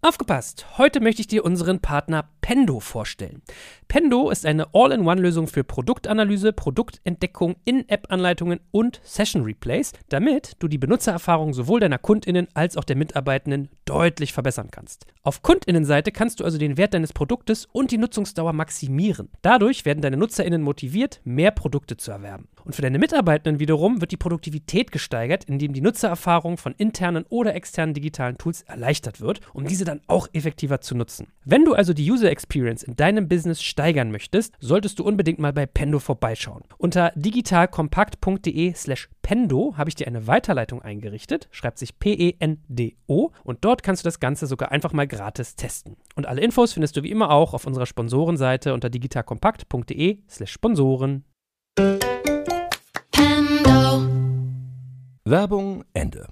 [0.04, 0.66] Aufgepasst!
[0.78, 3.40] Heute möchte ich dir unseren Partner Pendo vorstellen.
[3.86, 11.78] Pendo ist eine All-in-One-Lösung für Produktanalyse, Produktentdeckung, In-App-Anleitungen und Session-Replays, damit du die Benutzererfahrung sowohl
[11.78, 15.06] deiner KundInnen als auch der Mitarbeitenden deutlich verbessern kannst.
[15.22, 19.28] Auf KundInnenseite kannst du also den Wert deines Produktes und die Nutzungsdauer maximieren.
[19.42, 22.48] Dadurch werden deine NutzerInnen motiviert, mehr Produkte zu erwerben.
[22.64, 27.54] Und für deine Mitarbeitenden wiederum wird die Produktivität gesteigert, indem die Nutzererfahrung von internen oder
[27.54, 31.28] externen digitalen Tools erleichtert wird, um diese dann auch effektiver zu nutzen.
[31.44, 35.52] Wenn du also die User Experience in deinem Business steigern möchtest, solltest du unbedingt mal
[35.52, 36.62] bei Pendo vorbeischauen.
[36.78, 44.04] Unter digitalkompakt.de/slash Pendo habe ich dir eine Weiterleitung eingerichtet, schreibt sich P-E-N-D-O und dort kannst
[44.04, 45.96] du das Ganze sogar einfach mal gratis testen.
[46.16, 51.24] Und alle Infos findest du wie immer auch auf unserer Sponsorenseite unter digitalkompakt.de/slash Sponsoren.
[55.24, 56.26] Werbung Ende.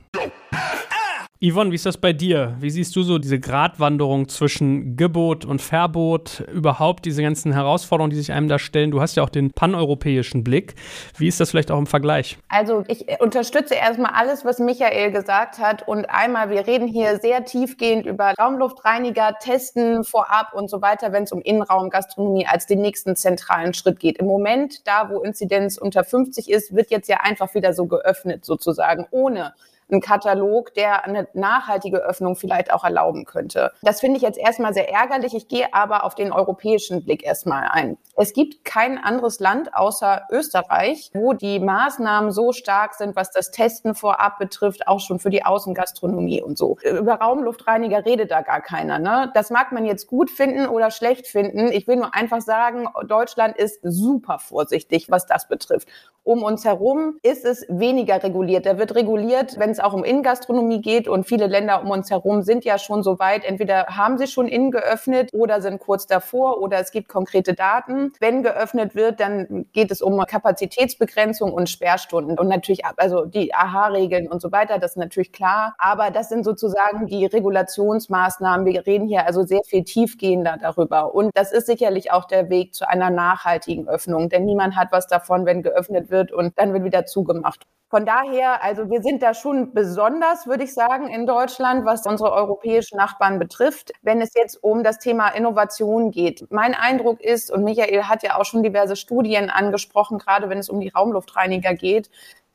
[1.42, 2.54] Yvonne, wie ist das bei dir?
[2.60, 8.18] Wie siehst du so diese Gratwanderung zwischen Gebot und Verbot, überhaupt diese ganzen Herausforderungen, die
[8.18, 8.90] sich einem da stellen?
[8.90, 10.74] Du hast ja auch den paneuropäischen Blick.
[11.16, 12.36] Wie ist das vielleicht auch im Vergleich?
[12.50, 15.88] Also ich unterstütze erstmal alles, was Michael gesagt hat.
[15.88, 21.22] Und einmal, wir reden hier sehr tiefgehend über Raumluftreiniger, Testen vorab und so weiter, wenn
[21.22, 24.18] es um Innenraumgastronomie als den nächsten zentralen Schritt geht.
[24.18, 28.44] Im Moment, da wo Inzidenz unter 50 ist, wird jetzt ja einfach wieder so geöffnet
[28.44, 29.54] sozusagen, ohne
[29.92, 33.72] ein Katalog, der eine nachhaltige Öffnung vielleicht auch erlauben könnte.
[33.82, 35.34] Das finde ich jetzt erstmal sehr ärgerlich.
[35.34, 37.98] Ich gehe aber auf den europäischen Blick erstmal ein.
[38.22, 43.50] Es gibt kein anderes Land außer Österreich, wo die Maßnahmen so stark sind, was das
[43.50, 46.76] Testen vorab betrifft, auch schon für die Außengastronomie und so.
[46.82, 48.98] Über Raumluftreiniger redet da gar keiner.
[48.98, 49.30] Ne?
[49.32, 51.72] Das mag man jetzt gut finden oder schlecht finden.
[51.72, 55.88] Ich will nur einfach sagen, Deutschland ist super vorsichtig, was das betrifft.
[56.22, 58.66] Um uns herum ist es weniger reguliert.
[58.66, 62.42] Da wird reguliert, wenn es auch um Innengastronomie geht und viele Länder um uns herum
[62.42, 63.44] sind ja schon so weit.
[63.44, 68.09] Entweder haben sie schon innen geöffnet oder sind kurz davor oder es gibt konkrete Daten.
[68.20, 74.28] Wenn geöffnet wird, dann geht es um Kapazitätsbegrenzung und Sperrstunden und natürlich also die AHA-Regeln
[74.28, 74.78] und so weiter.
[74.78, 75.74] Das ist natürlich klar.
[75.78, 78.66] Aber das sind sozusagen die Regulationsmaßnahmen.
[78.66, 81.14] Wir reden hier also sehr viel tiefgehender darüber.
[81.14, 85.06] Und das ist sicherlich auch der Weg zu einer nachhaltigen Öffnung, denn niemand hat was
[85.06, 87.66] davon, wenn geöffnet wird und dann wird wieder zugemacht.
[87.90, 92.30] Von daher, also wir sind da schon besonders, würde ich sagen, in Deutschland, was unsere
[92.30, 96.46] europäischen Nachbarn betrifft, wenn es jetzt um das Thema Innovation geht.
[96.52, 100.68] Mein Eindruck ist, und Michael hat ja auch schon diverse Studien angesprochen, gerade wenn es
[100.68, 102.10] um die Raumluftreiniger geht,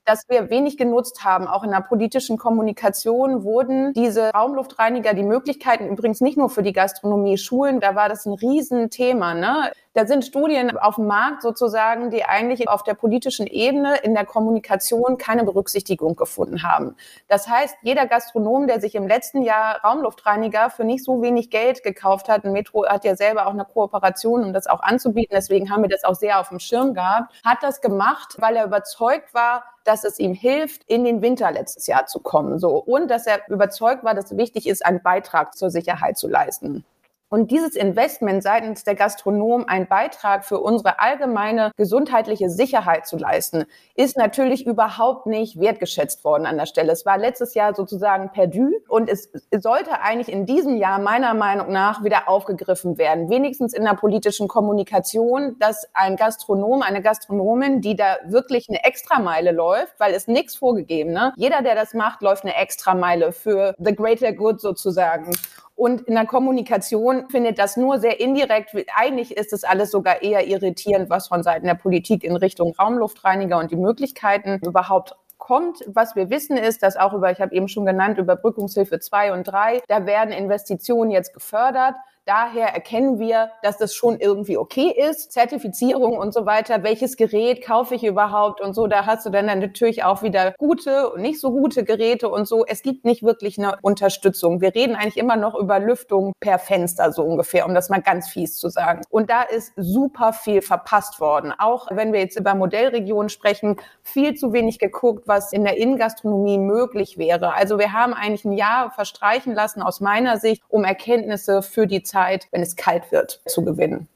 [0.06, 1.48] dass wir wenig genutzt haben.
[1.48, 6.74] Auch in der politischen Kommunikation wurden diese Raumluftreiniger, die Möglichkeiten übrigens nicht nur für die
[6.74, 9.34] Gastronomie, Schulen, da war das ein Riesenthema.
[9.34, 9.74] Ne?
[9.96, 14.26] Da sind Studien auf dem Markt sozusagen, die eigentlich auf der politischen Ebene in der
[14.26, 16.98] Kommunikation keine Berücksichtigung gefunden haben.
[17.30, 21.82] Das heißt, jeder Gastronom, der sich im letzten Jahr Raumluftreiniger für nicht so wenig Geld
[21.82, 25.72] gekauft hat, ein Metro hat ja selber auch eine Kooperation, um das auch anzubieten, deswegen
[25.72, 29.34] haben wir das auch sehr auf dem Schirm gehabt, hat das gemacht, weil er überzeugt
[29.34, 32.60] war, dass es ihm hilft, in den Winter letztes Jahr zu kommen.
[32.60, 32.76] So.
[32.76, 36.84] Und dass er überzeugt war, dass es wichtig ist, einen Beitrag zur Sicherheit zu leisten.
[37.30, 43.66] Und dieses Investment seitens der Gastronomen, einen Beitrag für unsere allgemeine gesundheitliche Sicherheit zu leisten,
[43.96, 46.92] ist natürlich überhaupt nicht wertgeschätzt worden an der Stelle.
[46.92, 51.72] Es war letztes Jahr sozusagen perdu und es sollte eigentlich in diesem Jahr meiner Meinung
[51.72, 53.30] nach wieder aufgegriffen werden.
[53.30, 59.52] Wenigstens in der politischen Kommunikation, dass ein Gastronom, eine Gastronomin, die da wirklich eine Extrameile
[59.52, 61.34] läuft, weil es nichts vorgegeben, ne?
[61.38, 65.32] Jeder, der das macht, läuft eine Extrameile für the greater good sozusagen.
[65.76, 68.74] Und in der Kommunikation findet das nur sehr indirekt.
[68.96, 73.60] Eigentlich ist es alles sogar eher irritierend, was von Seiten der Politik in Richtung Raumluftreiniger
[73.60, 75.80] und die Möglichkeiten überhaupt kommt.
[75.86, 79.44] Was wir wissen ist, dass auch über, ich habe eben schon genannt, Überbrückungshilfe 2 und
[79.44, 81.96] 3, da werden Investitionen jetzt gefördert.
[82.28, 85.32] Daher erkennen wir, dass das schon irgendwie okay ist.
[85.32, 86.82] Zertifizierung und so weiter.
[86.82, 88.88] Welches Gerät kaufe ich überhaupt und so.
[88.88, 92.66] Da hast du dann natürlich auch wieder gute und nicht so gute Geräte und so.
[92.66, 94.60] Es gibt nicht wirklich eine Unterstützung.
[94.60, 98.28] Wir reden eigentlich immer noch über Lüftung per Fenster so ungefähr, um das mal ganz
[98.28, 99.02] fies zu sagen.
[99.12, 101.54] Und da ist super viel verpasst worden.
[101.56, 106.58] Auch wenn wir jetzt über Modellregionen sprechen, viel zu wenig geguckt, was in der Innengastronomie
[106.58, 107.54] möglich wäre.
[107.54, 112.02] Also wir haben eigentlich ein Jahr verstreichen lassen aus meiner Sicht, um Erkenntnisse für die
[112.02, 114.08] Zeit Zeit, wenn es kalt wird, zu gewinnen.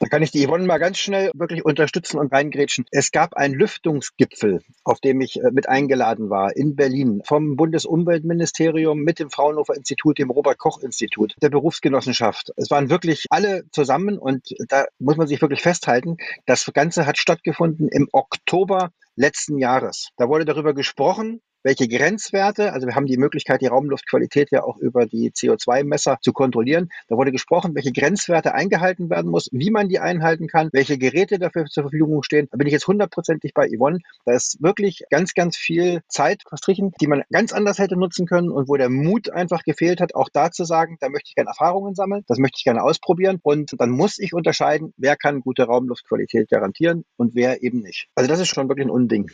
[0.00, 2.86] Da kann ich die Yvonne mal ganz schnell wirklich unterstützen und reingrätschen.
[2.90, 9.00] Es gab einen Lüftungsgipfel, auf dem ich äh, mit eingeladen war in Berlin vom Bundesumweltministerium
[9.00, 12.52] mit dem Fraunhofer Institut, dem Robert-Koch-Institut, der Berufsgenossenschaft.
[12.56, 17.18] Es waren wirklich alle zusammen und da muss man sich wirklich festhalten, das Ganze hat
[17.18, 20.08] stattgefunden im Oktober letzten Jahres.
[20.16, 24.78] Da wurde darüber gesprochen, welche Grenzwerte, also wir haben die Möglichkeit, die Raumluftqualität ja auch
[24.78, 26.90] über die CO2-Messer zu kontrollieren.
[27.08, 31.38] Da wurde gesprochen, welche Grenzwerte eingehalten werden muss, wie man die einhalten kann, welche Geräte
[31.38, 32.48] dafür zur Verfügung stehen.
[32.50, 33.98] Da bin ich jetzt hundertprozentig bei Yvonne.
[34.24, 38.50] Da ist wirklich ganz, ganz viel Zeit verstrichen, die man ganz anders hätte nutzen können
[38.50, 41.50] und wo der Mut einfach gefehlt hat, auch da zu sagen, da möchte ich gerne
[41.50, 45.64] Erfahrungen sammeln, das möchte ich gerne ausprobieren und dann muss ich unterscheiden, wer kann gute
[45.64, 48.08] Raumluftqualität garantieren und wer eben nicht.
[48.14, 49.30] Also das ist schon wirklich ein Unding.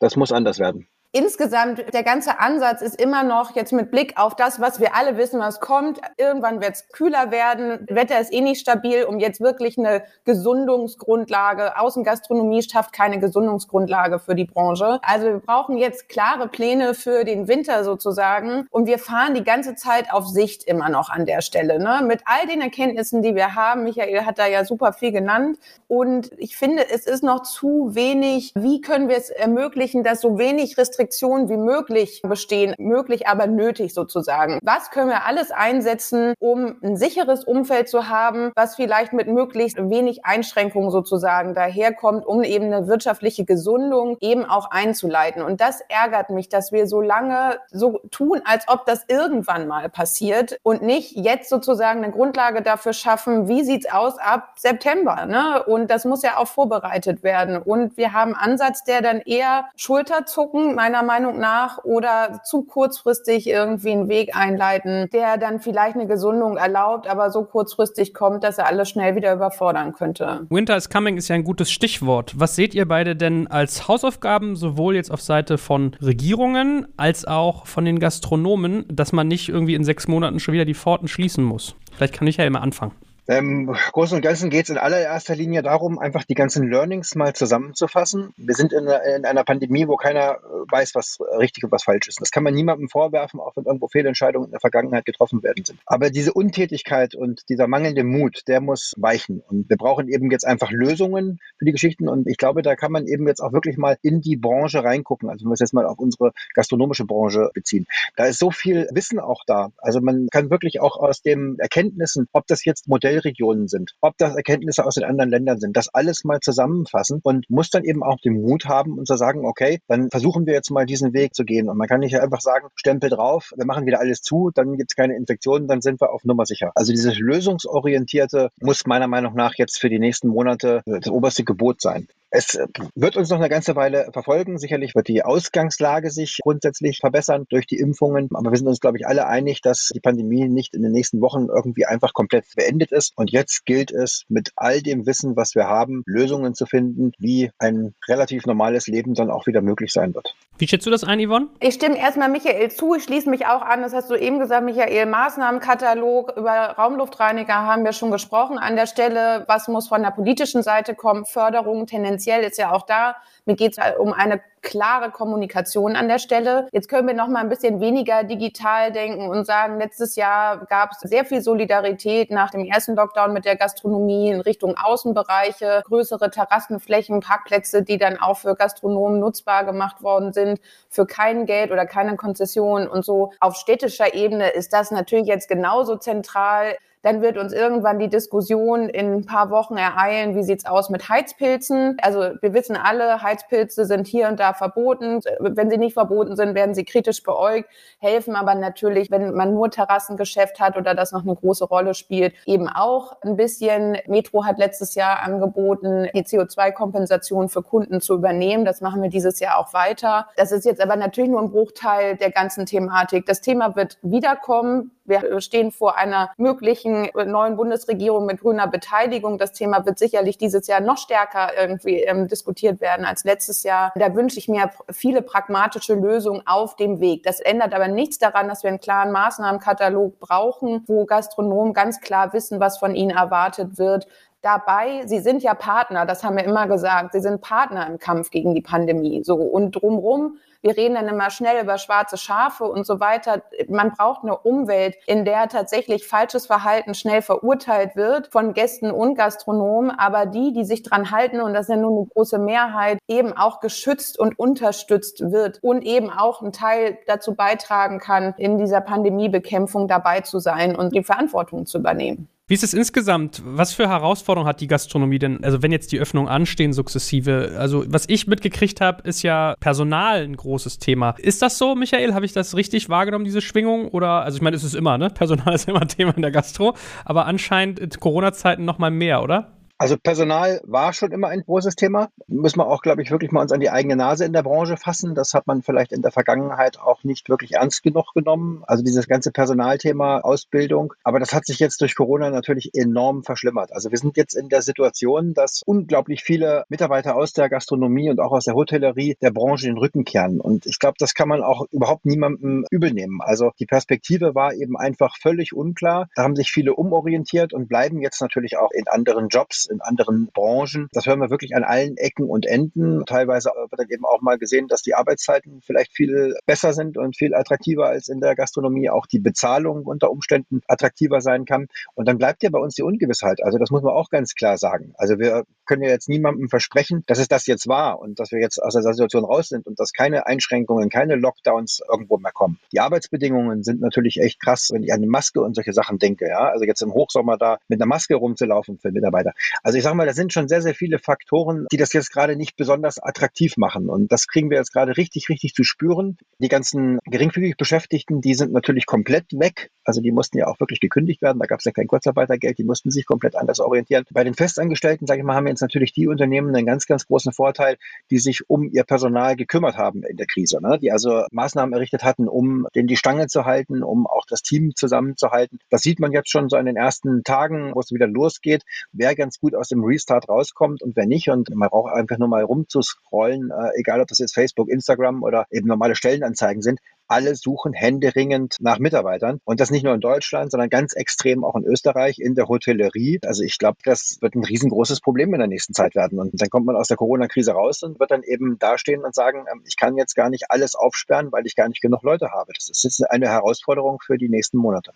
[0.00, 0.88] Das muss anders werden.
[1.12, 5.16] Insgesamt, der ganze Ansatz ist immer noch jetzt mit Blick auf das, was wir alle
[5.16, 6.02] wissen, was kommt.
[6.18, 7.86] Irgendwann wird es kühler werden.
[7.88, 11.78] Wetter ist eh nicht stabil, um jetzt wirklich eine Gesundungsgrundlage.
[11.78, 15.00] Außengastronomie schafft keine Gesundungsgrundlage für die Branche.
[15.00, 18.66] Also wir brauchen jetzt klare Pläne für den Winter sozusagen.
[18.70, 21.78] Und wir fahren die ganze Zeit auf Sicht immer noch an der Stelle.
[21.78, 22.02] Ne?
[22.06, 23.84] Mit all den Erkenntnissen, die wir haben.
[23.84, 25.58] Michael hat da ja super viel genannt.
[25.86, 28.52] Und ich finde, es ist noch zu wenig.
[28.54, 33.46] Wie können wir es ermöglichen, dass so wenig Restriktionen Restriktionen wie möglich bestehen, möglich aber
[33.46, 34.58] nötig sozusagen.
[34.62, 39.78] Was können wir alles einsetzen, um ein sicheres Umfeld zu haben, was vielleicht mit möglichst
[39.78, 45.42] wenig Einschränkungen sozusagen daherkommt, um eben eine wirtschaftliche Gesundung eben auch einzuleiten.
[45.42, 49.88] Und das ärgert mich, dass wir so lange so tun, als ob das irgendwann mal
[49.88, 55.62] passiert und nicht jetzt sozusagen eine Grundlage dafür schaffen, wie sieht's aus ab September, ne?
[55.64, 57.58] Und das muss ja auch vorbereitet werden.
[57.62, 63.46] Und wir haben einen Ansatz, der dann eher Schulterzucken, meiner Meinung nach oder zu kurzfristig
[63.46, 68.56] irgendwie einen Weg einleiten, der dann vielleicht eine Gesundung erlaubt, aber so kurzfristig kommt, dass
[68.56, 70.46] er alles schnell wieder überfordern könnte.
[70.48, 72.32] Winter is coming ist ja ein gutes Stichwort.
[72.36, 77.66] Was seht ihr beide denn als Hausaufgaben, sowohl jetzt auf Seite von Regierungen als auch
[77.66, 81.44] von den Gastronomen, dass man nicht irgendwie in sechs Monaten schon wieder die Pforten schließen
[81.44, 81.74] muss?
[81.92, 82.92] Vielleicht kann ich ja immer anfangen.
[83.28, 87.34] Im Großen und Ganzen geht es in allererster Linie darum, einfach die ganzen Learnings mal
[87.34, 88.32] zusammenzufassen.
[88.38, 90.38] Wir sind in, in, einer Pandemie, wo keiner
[90.70, 92.22] weiß, was richtig und was falsch ist.
[92.22, 95.78] Das kann man niemandem vorwerfen, auch wenn irgendwo Fehlentscheidungen in der Vergangenheit getroffen werden sind.
[95.84, 99.42] Aber diese Untätigkeit und dieser mangelnde Mut, der muss weichen.
[99.46, 102.08] Und wir brauchen eben jetzt einfach Lösungen für die Geschichten.
[102.08, 105.28] Und ich glaube, da kann man eben jetzt auch wirklich mal in die Branche reingucken.
[105.28, 107.84] Also wenn wir es jetzt mal auf unsere gastronomische Branche beziehen.
[108.16, 109.70] Da ist so viel Wissen auch da.
[109.76, 114.16] Also man kann wirklich auch aus den Erkenntnissen, ob das jetzt Modell Hotelregionen sind, ob
[114.18, 118.02] das Erkenntnisse aus den anderen Ländern sind, das alles mal zusammenfassen und muss dann eben
[118.02, 121.34] auch den Mut haben und zu sagen, okay, dann versuchen wir jetzt mal diesen Weg
[121.34, 121.68] zu gehen.
[121.68, 124.92] Und man kann nicht einfach sagen, Stempel drauf, wir machen wieder alles zu, dann gibt
[124.92, 126.72] es keine Infektionen, dann sind wir auf Nummer sicher.
[126.74, 131.80] Also dieses lösungsorientierte muss meiner Meinung nach jetzt für die nächsten Monate das oberste Gebot
[131.80, 132.08] sein.
[132.30, 132.58] Es
[132.94, 134.58] wird uns noch eine ganze Weile verfolgen.
[134.58, 138.28] Sicherlich wird die Ausgangslage sich grundsätzlich verbessern durch die Impfungen.
[138.34, 141.22] Aber wir sind uns, glaube ich, alle einig, dass die Pandemie nicht in den nächsten
[141.22, 143.07] Wochen irgendwie einfach komplett beendet ist.
[143.16, 147.50] Und jetzt gilt es, mit all dem Wissen, was wir haben, Lösungen zu finden, wie
[147.58, 150.34] ein relativ normales Leben dann auch wieder möglich sein wird.
[150.58, 151.46] Wie schätzt du das ein, Yvonne?
[151.60, 152.96] Ich stimme erstmal Michael zu.
[152.96, 153.82] Ich schließe mich auch an.
[153.82, 155.06] Das hast du eben gesagt, Michael.
[155.06, 158.58] Maßnahmenkatalog über Raumluftreiniger haben wir schon gesprochen.
[158.58, 161.24] An der Stelle, was muss von der politischen Seite kommen?
[161.24, 166.18] Förderung tendenziell ist ja auch da, mir geht es um eine klare Kommunikation an der
[166.18, 166.68] Stelle.
[166.72, 170.92] Jetzt können wir noch mal ein bisschen weniger digital denken und sagen, letztes Jahr gab
[170.92, 176.30] es sehr viel Solidarität nach dem ersten Lockdown mit der Gastronomie in Richtung Außenbereiche, größere
[176.30, 180.47] Terrassenflächen, Parkplätze, die dann auch für Gastronomen nutzbar gemacht worden sind,
[180.88, 183.32] für kein Geld oder keine Konzession und so.
[183.40, 188.88] Auf städtischer Ebene ist das natürlich jetzt genauso zentral dann wird uns irgendwann die Diskussion
[188.88, 191.96] in ein paar Wochen ereilen, wie sieht's aus mit Heizpilzen.
[192.02, 195.20] Also wir wissen alle, Heizpilze sind hier und da verboten.
[195.38, 199.70] Wenn sie nicht verboten sind, werden sie kritisch beäugt, helfen aber natürlich, wenn man nur
[199.70, 203.98] Terrassengeschäft hat oder das noch eine große Rolle spielt, eben auch ein bisschen.
[204.06, 208.64] Metro hat letztes Jahr angeboten, die CO2-Kompensation für Kunden zu übernehmen.
[208.64, 210.28] Das machen wir dieses Jahr auch weiter.
[210.36, 213.26] Das ist jetzt aber natürlich nur ein Bruchteil der ganzen Thematik.
[213.26, 214.92] Das Thema wird wiederkommen.
[215.04, 219.38] Wir stehen vor einer möglichen neuen Bundesregierung mit grüner Beteiligung.
[219.38, 223.92] Das Thema wird sicherlich dieses Jahr noch stärker irgendwie ähm, diskutiert werden als letztes Jahr.
[223.96, 227.22] Da wünsche ich mir viele pragmatische Lösungen auf dem Weg.
[227.22, 232.32] Das ändert aber nichts daran, dass wir einen klaren Maßnahmenkatalog brauchen, wo Gastronomen ganz klar
[232.32, 234.06] wissen, was von ihnen erwartet wird
[234.40, 238.30] dabei, sie sind ja Partner, das haben wir immer gesagt, sie sind Partner im Kampf
[238.30, 239.22] gegen die Pandemie.
[239.24, 243.42] So und drumrum wir reden dann immer schnell über schwarze Schafe und so weiter.
[243.68, 249.14] Man braucht eine Umwelt, in der tatsächlich falsches Verhalten schnell verurteilt wird von Gästen und
[249.14, 252.98] Gastronomen, aber die, die sich dran halten, und das ist ja nun eine große Mehrheit,
[253.06, 258.58] eben auch geschützt und unterstützt wird und eben auch einen Teil dazu beitragen kann, in
[258.58, 262.28] dieser Pandemiebekämpfung dabei zu sein und die Verantwortung zu übernehmen.
[262.48, 263.42] Wie ist es insgesamt?
[263.44, 265.44] Was für Herausforderungen hat die Gastronomie denn?
[265.44, 270.22] Also wenn jetzt die Öffnungen anstehen sukzessive, also was ich mitgekriegt habe, ist ja Personal
[270.22, 271.14] ein großes Thema.
[271.18, 272.14] Ist das so, Michael?
[272.14, 273.88] Habe ich das richtig wahrgenommen, diese Schwingung?
[273.88, 275.10] Oder, also ich meine, es ist immer, ne?
[275.14, 279.57] Personal ist immer Thema in der Gastro, aber anscheinend in Corona-Zeiten noch mal mehr, oder?
[279.80, 282.08] Also Personal war schon immer ein großes Thema.
[282.26, 284.76] Müssen wir auch, glaube ich, wirklich mal uns an die eigene Nase in der Branche
[284.76, 285.14] fassen.
[285.14, 288.64] Das hat man vielleicht in der Vergangenheit auch nicht wirklich ernst genug genommen.
[288.66, 290.94] Also dieses ganze Personalthema, Ausbildung.
[291.04, 293.72] Aber das hat sich jetzt durch Corona natürlich enorm verschlimmert.
[293.72, 298.18] Also wir sind jetzt in der Situation, dass unglaublich viele Mitarbeiter aus der Gastronomie und
[298.18, 300.40] auch aus der Hotellerie der Branche den Rücken kehren.
[300.40, 303.20] Und ich glaube, das kann man auch überhaupt niemandem übel nehmen.
[303.20, 306.08] Also die Perspektive war eben einfach völlig unklar.
[306.16, 310.28] Da haben sich viele umorientiert und bleiben jetzt natürlich auch in anderen Jobs in anderen
[310.32, 310.88] Branchen.
[310.92, 313.04] Das hören wir wirklich an allen Ecken und Enden.
[313.06, 317.16] Teilweise wird dann eben auch mal gesehen, dass die Arbeitszeiten vielleicht viel besser sind und
[317.16, 318.90] viel attraktiver als in der Gastronomie.
[318.90, 321.66] Auch die Bezahlung unter Umständen attraktiver sein kann.
[321.94, 323.42] Und dann bleibt ja bei uns die Ungewissheit.
[323.42, 324.92] Also das muss man auch ganz klar sagen.
[324.96, 328.40] Also wir können ja jetzt niemandem versprechen, dass es das jetzt war und dass wir
[328.40, 332.58] jetzt aus der Situation raus sind und dass keine Einschränkungen, keine Lockdowns irgendwo mehr kommen.
[332.72, 336.26] Die Arbeitsbedingungen sind natürlich echt krass, wenn ich an die Maske und solche Sachen denke.
[336.28, 339.32] Ja, also jetzt im Hochsommer da mit einer Maske rumzulaufen für Mitarbeiter.
[339.62, 342.36] Also ich sage mal, da sind schon sehr, sehr viele Faktoren, die das jetzt gerade
[342.36, 343.88] nicht besonders attraktiv machen.
[343.88, 346.16] Und das kriegen wir jetzt gerade richtig, richtig zu spüren.
[346.38, 349.70] Die ganzen geringfügig Beschäftigten, die sind natürlich komplett weg.
[349.84, 351.38] Also die mussten ja auch wirklich gekündigt werden.
[351.38, 352.58] Da gab es ja kein Kurzarbeitergeld.
[352.58, 354.04] Die mussten sich komplett anders orientieren.
[354.10, 357.32] Bei den Festangestellten, sage ich mal, haben jetzt natürlich die Unternehmen einen ganz, ganz großen
[357.32, 357.76] Vorteil,
[358.10, 360.60] die sich um ihr Personal gekümmert haben in der Krise.
[360.62, 360.78] Ne?
[360.80, 364.74] Die also Maßnahmen errichtet hatten, um den die Stange zu halten, um auch das Team
[364.74, 365.58] zusammenzuhalten.
[365.70, 368.62] Das sieht man jetzt schon so in den ersten Tagen, wo es wieder losgeht.
[368.92, 371.28] Wer ganz gut aus dem Restart rauskommt und wer nicht.
[371.28, 375.46] Und man braucht einfach nur mal rumzuscrollen, äh, egal ob das jetzt Facebook, Instagram oder
[375.50, 376.78] eben normale Stellenanzeigen sind.
[377.08, 379.40] Alle suchen händeringend nach Mitarbeitern.
[379.44, 383.18] Und das nicht nur in Deutschland, sondern ganz extrem auch in Österreich, in der Hotellerie.
[383.24, 386.20] Also ich glaube, das wird ein riesengroßes Problem in der nächsten Zeit werden.
[386.20, 389.44] Und dann kommt man aus der Corona-Krise raus und wird dann eben dastehen und sagen,
[389.50, 392.52] ähm, ich kann jetzt gar nicht alles aufsperren, weil ich gar nicht genug Leute habe.
[392.54, 394.92] Das ist jetzt eine Herausforderung für die nächsten Monate.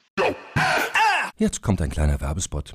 [1.37, 2.75] Jetzt kommt ein kleiner Werbespot.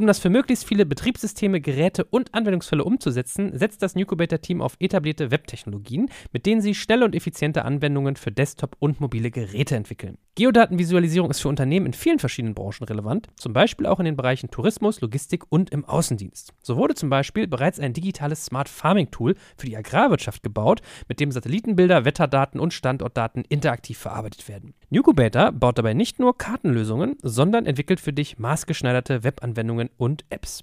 [0.00, 5.30] um das für möglichst viele Betriebssysteme, Geräte und Anwendungsfälle umzusetzen, setzt das Nucubator-Team auf etablierte
[5.30, 10.16] Webtechnologien, mit denen sie schnelle und effiziente Anwendungen für Desktop und mobile Geräte entwickeln.
[10.40, 14.50] Geodatenvisualisierung ist für Unternehmen in vielen verschiedenen Branchen relevant, zum Beispiel auch in den Bereichen
[14.50, 16.54] Tourismus, Logistik und im Außendienst.
[16.62, 21.20] So wurde zum Beispiel bereits ein digitales Smart Farming Tool für die Agrarwirtschaft gebaut, mit
[21.20, 24.72] dem Satellitenbilder, Wetterdaten und Standortdaten interaktiv verarbeitet werden.
[24.88, 30.62] Nucubator baut dabei nicht nur Kartenlösungen, sondern entwickelt für dich maßgeschneiderte Webanwendungen und Apps.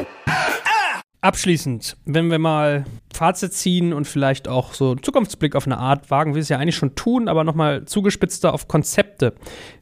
[1.23, 6.09] Abschließend, wenn wir mal Fazit ziehen und vielleicht auch so einen Zukunftsblick auf eine Art
[6.09, 9.35] wagen, wir es ja eigentlich schon tun, aber nochmal zugespitzter auf Konzepte.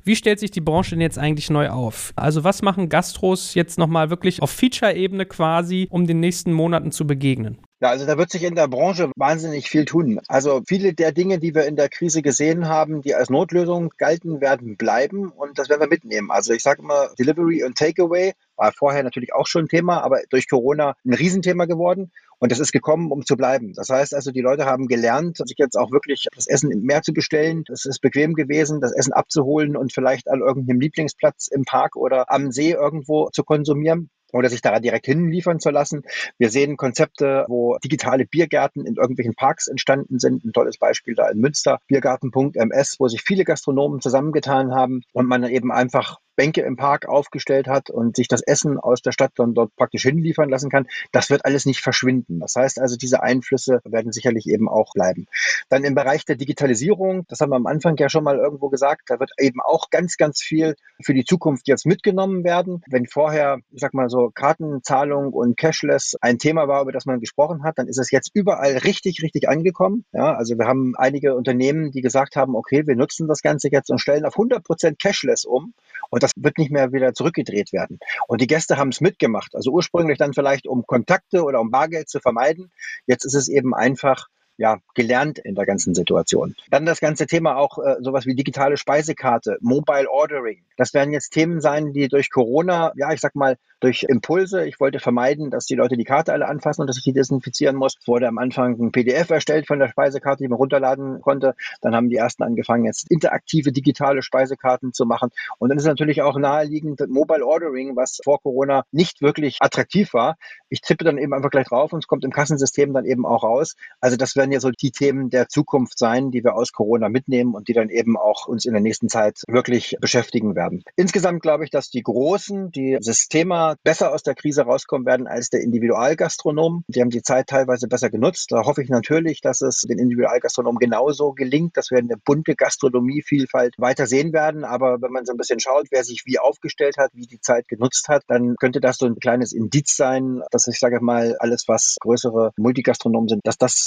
[0.04, 2.12] Wie stellt sich die Branche denn jetzt eigentlich neu auf?
[2.18, 7.08] Also was machen Gastros jetzt nochmal wirklich auf Feature-Ebene quasi, um den nächsten Monaten zu
[7.08, 7.58] begegnen?
[7.82, 10.20] Ja, also da wird sich in der Branche wahnsinnig viel tun.
[10.28, 14.42] Also viele der Dinge, die wir in der Krise gesehen haben, die als Notlösung galten,
[14.42, 16.30] werden bleiben und das werden wir mitnehmen.
[16.30, 20.22] Also ich sage immer, Delivery und Takeaway war vorher natürlich auch schon ein Thema, aber
[20.30, 22.12] durch Corona ein Riesenthema geworden.
[22.40, 23.74] Und das ist gekommen, um zu bleiben.
[23.74, 27.14] Das heißt also, die Leute haben gelernt, sich jetzt auch wirklich das Essen mehr zu
[27.14, 27.64] bestellen.
[27.72, 32.32] Es ist bequem gewesen, das Essen abzuholen und vielleicht an irgendeinem Lieblingsplatz im Park oder
[32.32, 36.04] am See irgendwo zu konsumieren oder sich da direkt hinliefern zu lassen.
[36.38, 40.46] Wir sehen Konzepte, wo digitale Biergärten in irgendwelchen Parks entstanden sind.
[40.46, 45.44] Ein tolles Beispiel da in Münster, Biergarten.ms, wo sich viele Gastronomen zusammengetan haben und man
[45.44, 49.54] eben einfach Bänke im Park aufgestellt hat und sich das Essen aus der Stadt dann
[49.54, 52.40] dort praktisch hinliefern lassen kann, das wird alles nicht verschwinden.
[52.40, 55.28] Das heißt also, diese Einflüsse werden sicherlich eben auch bleiben.
[55.68, 59.10] Dann im Bereich der Digitalisierung, das haben wir am Anfang ja schon mal irgendwo gesagt,
[59.10, 62.84] da wird eben auch ganz, ganz viel für die Zukunft jetzt mitgenommen werden.
[62.88, 67.20] Wenn vorher, ich sag mal so, Kartenzahlung und Cashless ein Thema war, über das man
[67.20, 70.06] gesprochen hat, dann ist es jetzt überall richtig, richtig angekommen.
[70.14, 73.90] Ja, also wir haben einige Unternehmen, die gesagt haben, okay, wir nutzen das Ganze jetzt
[73.90, 75.74] und stellen auf 100 Prozent Cashless um.
[76.10, 78.00] Und das wird nicht mehr wieder zurückgedreht werden.
[78.28, 79.56] Und die Gäste haben es mitgemacht.
[79.56, 82.72] Also ursprünglich dann vielleicht, um Kontakte oder um Bargeld zu vermeiden.
[83.06, 84.28] Jetzt ist es eben einfach
[84.60, 86.54] ja, gelernt in der ganzen Situation.
[86.70, 90.64] Dann das ganze Thema auch äh, sowas wie digitale Speisekarte, Mobile Ordering.
[90.76, 94.80] Das werden jetzt Themen sein, die durch Corona, ja, ich sag mal, durch Impulse, ich
[94.82, 97.96] wollte vermeiden, dass die Leute die Karte alle anfassen und dass ich die desinfizieren muss.
[98.06, 101.56] Wurde am Anfang ein PDF erstellt von der Speisekarte, die man runterladen konnte.
[101.82, 105.30] Dann haben die ersten angefangen, jetzt interaktive digitale Speisekarten zu machen.
[105.58, 110.38] Und dann ist natürlich auch naheliegend Mobile Ordering, was vor Corona nicht wirklich attraktiv war.
[110.70, 113.44] Ich tippe dann eben einfach gleich drauf und es kommt im Kassensystem dann eben auch
[113.44, 113.76] raus.
[114.02, 117.56] Also das werden ja so die Themen der Zukunft sein, die wir aus Corona mitnehmen
[117.56, 120.84] und die dann eben auch uns in der nächsten Zeit wirklich beschäftigen werden.
[120.96, 125.50] Insgesamt glaube ich, dass die Großen, die Systeme besser aus der Krise rauskommen werden als
[125.50, 126.84] der Individualgastronom.
[126.88, 128.52] Die haben die Zeit teilweise besser genutzt.
[128.52, 133.76] Da hoffe ich natürlich, dass es den Individualgastronomen genauso gelingt, dass wir eine bunte Gastronomievielfalt
[133.78, 134.64] weiter sehen werden.
[134.64, 137.68] Aber wenn man so ein bisschen schaut, wer sich wie aufgestellt hat, wie die Zeit
[137.68, 141.66] genutzt hat, dann könnte das so ein kleines Indiz sein, dass ich sage mal, alles,
[141.68, 143.86] was größere Multigastronomen sind, dass das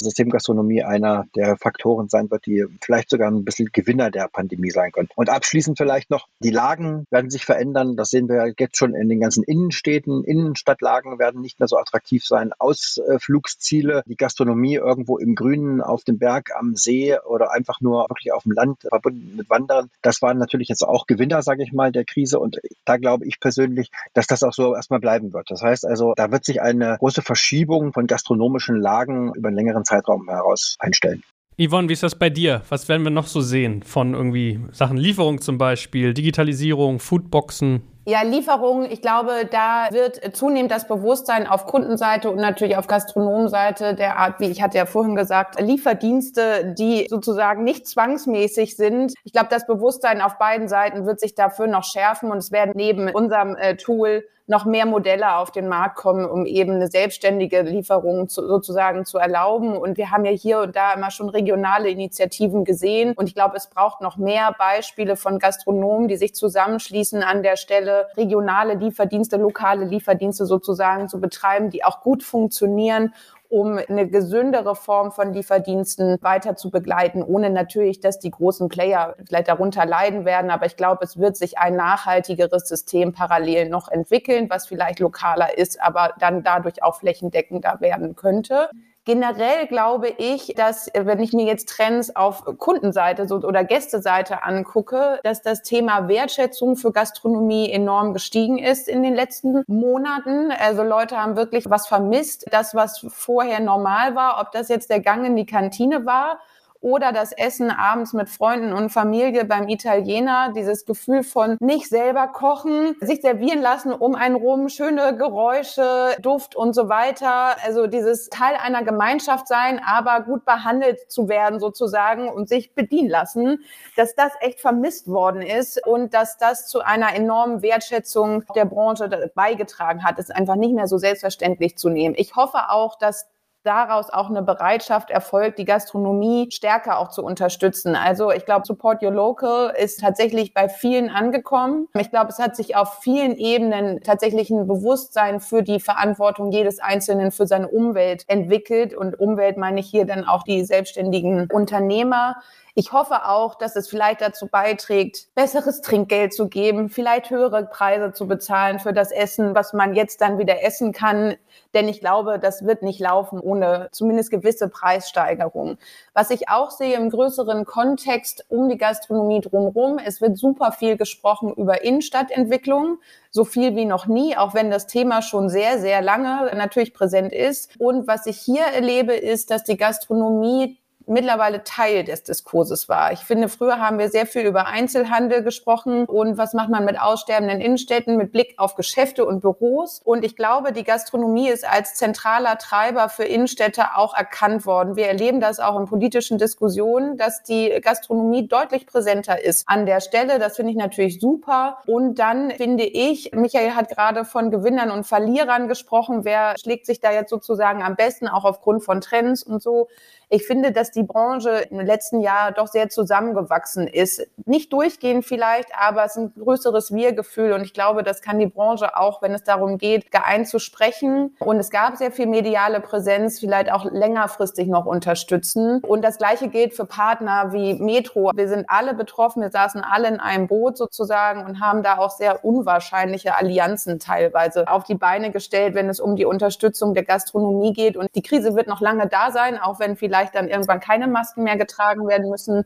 [0.53, 4.91] Systemgastronomie einer der Faktoren sein wird, die vielleicht sogar ein bisschen Gewinner der Pandemie sein
[4.91, 5.09] können.
[5.15, 7.95] Und abschließend vielleicht noch, die Lagen werden sich verändern.
[7.95, 11.77] Das sehen wir jetzt schon in den ganzen Innen Innenstädten, Innenstadtlagen werden nicht mehr so
[11.77, 12.51] attraktiv sein.
[12.59, 18.33] Ausflugsziele, die Gastronomie irgendwo im Grünen, auf dem Berg, am See oder einfach nur wirklich
[18.33, 19.89] auf dem Land verbunden mit Wandern.
[20.01, 22.39] Das waren natürlich jetzt auch Gewinner, sage ich mal, der Krise.
[22.39, 25.49] Und da glaube ich persönlich, dass das auch so erstmal bleiben wird.
[25.49, 29.85] Das heißt also, da wird sich eine große Verschiebung von gastronomischen Lagen über einen längeren
[29.85, 30.42] Zeitraum heraus
[30.79, 31.23] einstellen.
[31.57, 32.63] Yvonne, wie ist das bei dir?
[32.69, 37.83] Was werden wir noch so sehen von irgendwie Sachen Lieferung zum Beispiel, Digitalisierung, Foodboxen?
[38.05, 43.95] Ja, Lieferungen, ich glaube, da wird zunehmend das Bewusstsein auf Kundenseite und natürlich auf Gastronomenseite
[43.95, 49.13] der Art, wie ich hatte ja vorhin gesagt, Lieferdienste, die sozusagen nicht zwangsmäßig sind.
[49.23, 52.73] Ich glaube, das Bewusstsein auf beiden Seiten wird sich dafür noch schärfen und es werden
[52.75, 57.61] neben unserem äh, Tool noch mehr Modelle auf den Markt kommen, um eben eine selbstständige
[57.61, 59.77] Lieferung zu, sozusagen zu erlauben.
[59.77, 63.13] Und wir haben ja hier und da immer schon regionale Initiativen gesehen.
[63.13, 67.55] Und ich glaube, es braucht noch mehr Beispiele von Gastronomen, die sich zusammenschließen an der
[67.55, 73.13] Stelle, regionale Lieferdienste, lokale Lieferdienste sozusagen zu betreiben, die auch gut funktionieren
[73.53, 79.15] um eine gesündere Form von Lieferdiensten weiter zu begleiten, ohne natürlich, dass die großen Player
[79.27, 80.49] vielleicht darunter leiden werden.
[80.49, 85.55] Aber ich glaube, es wird sich ein nachhaltigeres System parallel noch entwickeln, was vielleicht lokaler
[85.55, 88.71] ist, aber dann dadurch auch flächendeckender werden könnte.
[89.05, 95.41] Generell glaube ich, dass wenn ich mir jetzt Trends auf Kundenseite oder Gästeseite angucke, dass
[95.41, 100.51] das Thema Wertschätzung für Gastronomie enorm gestiegen ist in den letzten Monaten.
[100.51, 105.01] Also Leute haben wirklich was vermisst, das was vorher normal war, ob das jetzt der
[105.01, 106.39] Gang in die Kantine war
[106.83, 112.27] oder das Essen abends mit Freunden und Familie beim Italiener, dieses Gefühl von nicht selber
[112.27, 117.55] kochen, sich servieren lassen um einen rum, schöne Geräusche, Duft und so weiter.
[117.63, 123.09] Also dieses Teil einer Gemeinschaft sein, aber gut behandelt zu werden sozusagen und sich bedienen
[123.09, 123.59] lassen,
[123.95, 129.31] dass das echt vermisst worden ist und dass das zu einer enormen Wertschätzung der Branche
[129.33, 132.15] beigetragen hat, es einfach nicht mehr so selbstverständlich zu nehmen.
[132.17, 133.32] Ich hoffe auch, dass
[133.63, 137.95] daraus auch eine Bereitschaft erfolgt, die Gastronomie stärker auch zu unterstützen.
[137.95, 141.87] Also ich glaube, Support Your Local ist tatsächlich bei vielen angekommen.
[141.97, 146.79] Ich glaube, es hat sich auf vielen Ebenen tatsächlich ein Bewusstsein für die Verantwortung jedes
[146.79, 148.93] Einzelnen für seine Umwelt entwickelt.
[148.93, 152.35] Und Umwelt meine ich hier dann auch die selbstständigen Unternehmer.
[152.75, 158.13] Ich hoffe auch, dass es vielleicht dazu beiträgt, besseres Trinkgeld zu geben, vielleicht höhere Preise
[158.13, 161.35] zu bezahlen für das Essen, was man jetzt dann wieder essen kann.
[161.75, 165.77] Denn ich glaube, das wird nicht laufen ohne zumindest gewisse Preissteigerungen.
[166.15, 170.97] Was ich auch sehe im größeren Kontext um die Gastronomie drumherum, es wird super viel
[170.97, 172.97] gesprochen über Innenstadtentwicklung,
[173.29, 177.33] so viel wie noch nie, auch wenn das Thema schon sehr, sehr lange natürlich präsent
[177.33, 177.79] ist.
[177.79, 183.11] Und was ich hier erlebe, ist, dass die Gastronomie mittlerweile Teil des Diskurses war.
[183.11, 186.99] Ich finde, früher haben wir sehr viel über Einzelhandel gesprochen und was macht man mit
[186.99, 190.01] aussterbenden Innenstädten mit Blick auf Geschäfte und Büros.
[190.03, 194.95] Und ich glaube, die Gastronomie ist als zentraler Treiber für Innenstädte auch erkannt worden.
[194.95, 199.99] Wir erleben das auch in politischen Diskussionen, dass die Gastronomie deutlich präsenter ist an der
[199.99, 200.39] Stelle.
[200.39, 201.77] Das finde ich natürlich super.
[201.85, 206.23] Und dann finde ich, Michael hat gerade von Gewinnern und Verlierern gesprochen.
[206.23, 209.87] Wer schlägt sich da jetzt sozusagen am besten, auch aufgrund von Trends und so?
[210.29, 214.25] Ich finde, dass die Branche im letzten Jahr doch sehr zusammengewachsen ist.
[214.45, 217.53] Nicht durchgehend vielleicht, aber es ist ein größeres Wir-Gefühl.
[217.53, 221.35] Und ich glaube, das kann die Branche auch, wenn es darum geht, geeint zu sprechen.
[221.39, 225.79] Und es gab sehr viel mediale Präsenz, vielleicht auch längerfristig noch unterstützen.
[225.79, 228.31] Und das Gleiche gilt für Partner wie Metro.
[228.33, 229.41] Wir sind alle betroffen.
[229.41, 234.67] Wir saßen alle in einem Boot sozusagen und haben da auch sehr unwahrscheinliche Allianzen teilweise
[234.67, 237.97] auf die Beine gestellt, wenn es um die Unterstützung der Gastronomie geht.
[237.97, 241.43] Und die Krise wird noch lange da sein, auch wenn vielleicht dann irgendwann keine Masken
[241.43, 242.65] mehr getragen werden müssen.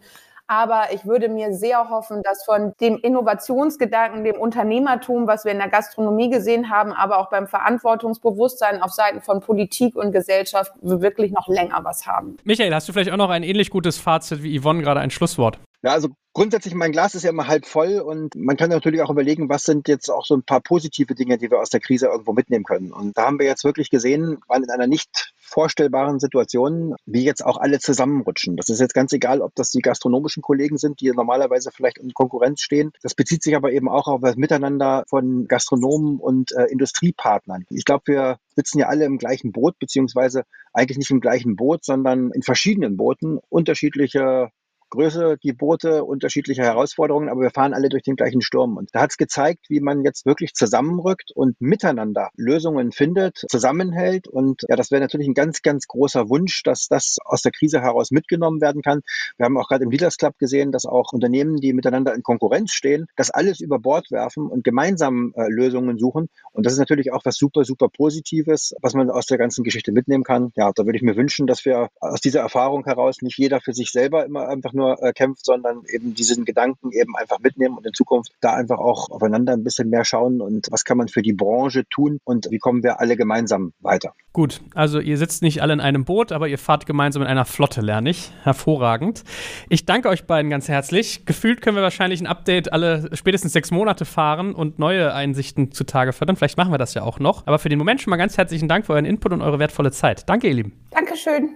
[0.49, 5.57] Aber ich würde mir sehr hoffen, dass von dem Innovationsgedanken, dem Unternehmertum, was wir in
[5.57, 11.01] der Gastronomie gesehen haben, aber auch beim Verantwortungsbewusstsein auf Seiten von Politik und Gesellschaft wir
[11.01, 12.37] wirklich noch länger was haben.
[12.45, 15.59] Michael, hast du vielleicht auch noch ein ähnlich gutes Fazit wie Yvonne gerade ein Schlusswort?
[15.83, 19.11] Ja, also grundsätzlich, mein Glas ist ja immer halb voll und man kann natürlich auch
[19.11, 22.07] überlegen, was sind jetzt auch so ein paar positive Dinge, die wir aus der Krise
[22.07, 22.91] irgendwo mitnehmen können.
[22.91, 27.45] Und da haben wir jetzt wirklich gesehen, weil in einer nicht vorstellbaren Situation, wie jetzt
[27.45, 28.57] auch alle zusammenrutschen.
[28.57, 32.13] Das ist jetzt ganz egal, ob das die gastronomischen Kollegen sind, die normalerweise vielleicht in
[32.13, 32.91] Konkurrenz stehen.
[33.03, 37.65] Das bezieht sich aber eben auch auf das Miteinander von Gastronomen und äh, Industriepartnern.
[37.69, 41.85] Ich glaube, wir sitzen ja alle im gleichen Boot, beziehungsweise eigentlich nicht im gleichen Boot,
[41.85, 44.51] sondern in verschiedenen Booten, unterschiedliche
[44.89, 48.77] Größe, die Boote, unterschiedliche Herausforderungen, aber wir fahren alle durch den gleichen Sturm.
[48.77, 54.27] Und da hat es gezeigt, wie man jetzt wirklich zusammenrückt und miteinander Lösungen findet, zusammenhält.
[54.27, 57.81] Und ja, das wäre natürlich ein ganz, ganz großer Wunsch, dass das aus der Krise
[57.81, 59.01] heraus mitgenommen werden kann.
[59.37, 62.71] Wir haben auch gerade im Leaders Club gesehen, dass auch Unternehmen, die miteinander in Konkurrenz
[62.71, 66.29] stehen, das alles über Bord werfen und gemeinsam äh, Lösungen suchen.
[66.53, 69.91] Und das ist natürlich auch was super, super Positives, was man aus der ganzen Geschichte
[69.91, 70.51] mitnehmen kann.
[70.55, 73.73] Ja, da würde ich mir wünschen, dass wir aus dieser Erfahrung heraus nicht jeder für
[73.73, 77.85] sich selber immer einfach nur äh, kämpft, sondern eben diesen Gedanken eben einfach mitnehmen und
[77.85, 81.21] in Zukunft da einfach auch aufeinander ein bisschen mehr schauen und was kann man für
[81.21, 84.13] die Branche tun und wie kommen wir alle gemeinsam weiter.
[84.33, 87.45] Gut, also ihr sitzt nicht alle in einem Boot, aber ihr fahrt gemeinsam in einer
[87.45, 88.31] Flotte, lerne ich.
[88.43, 89.23] Hervorragend.
[89.67, 91.25] Ich danke euch beiden ganz herzlich.
[91.25, 96.13] Gefühlt können wir wahrscheinlich ein Update alle spätestens sechs Monate fahren und neue Einsichten zutage
[96.13, 96.35] fördern.
[96.35, 97.47] Vielleicht machen wir das ja auch noch.
[97.47, 99.91] Aber für den Moment schon mal ganz herzlichen Dank für euren Input und eure wertvolle
[99.91, 100.29] Zeit.
[100.29, 100.73] Danke, ihr Lieben.
[100.91, 101.55] Dankeschön.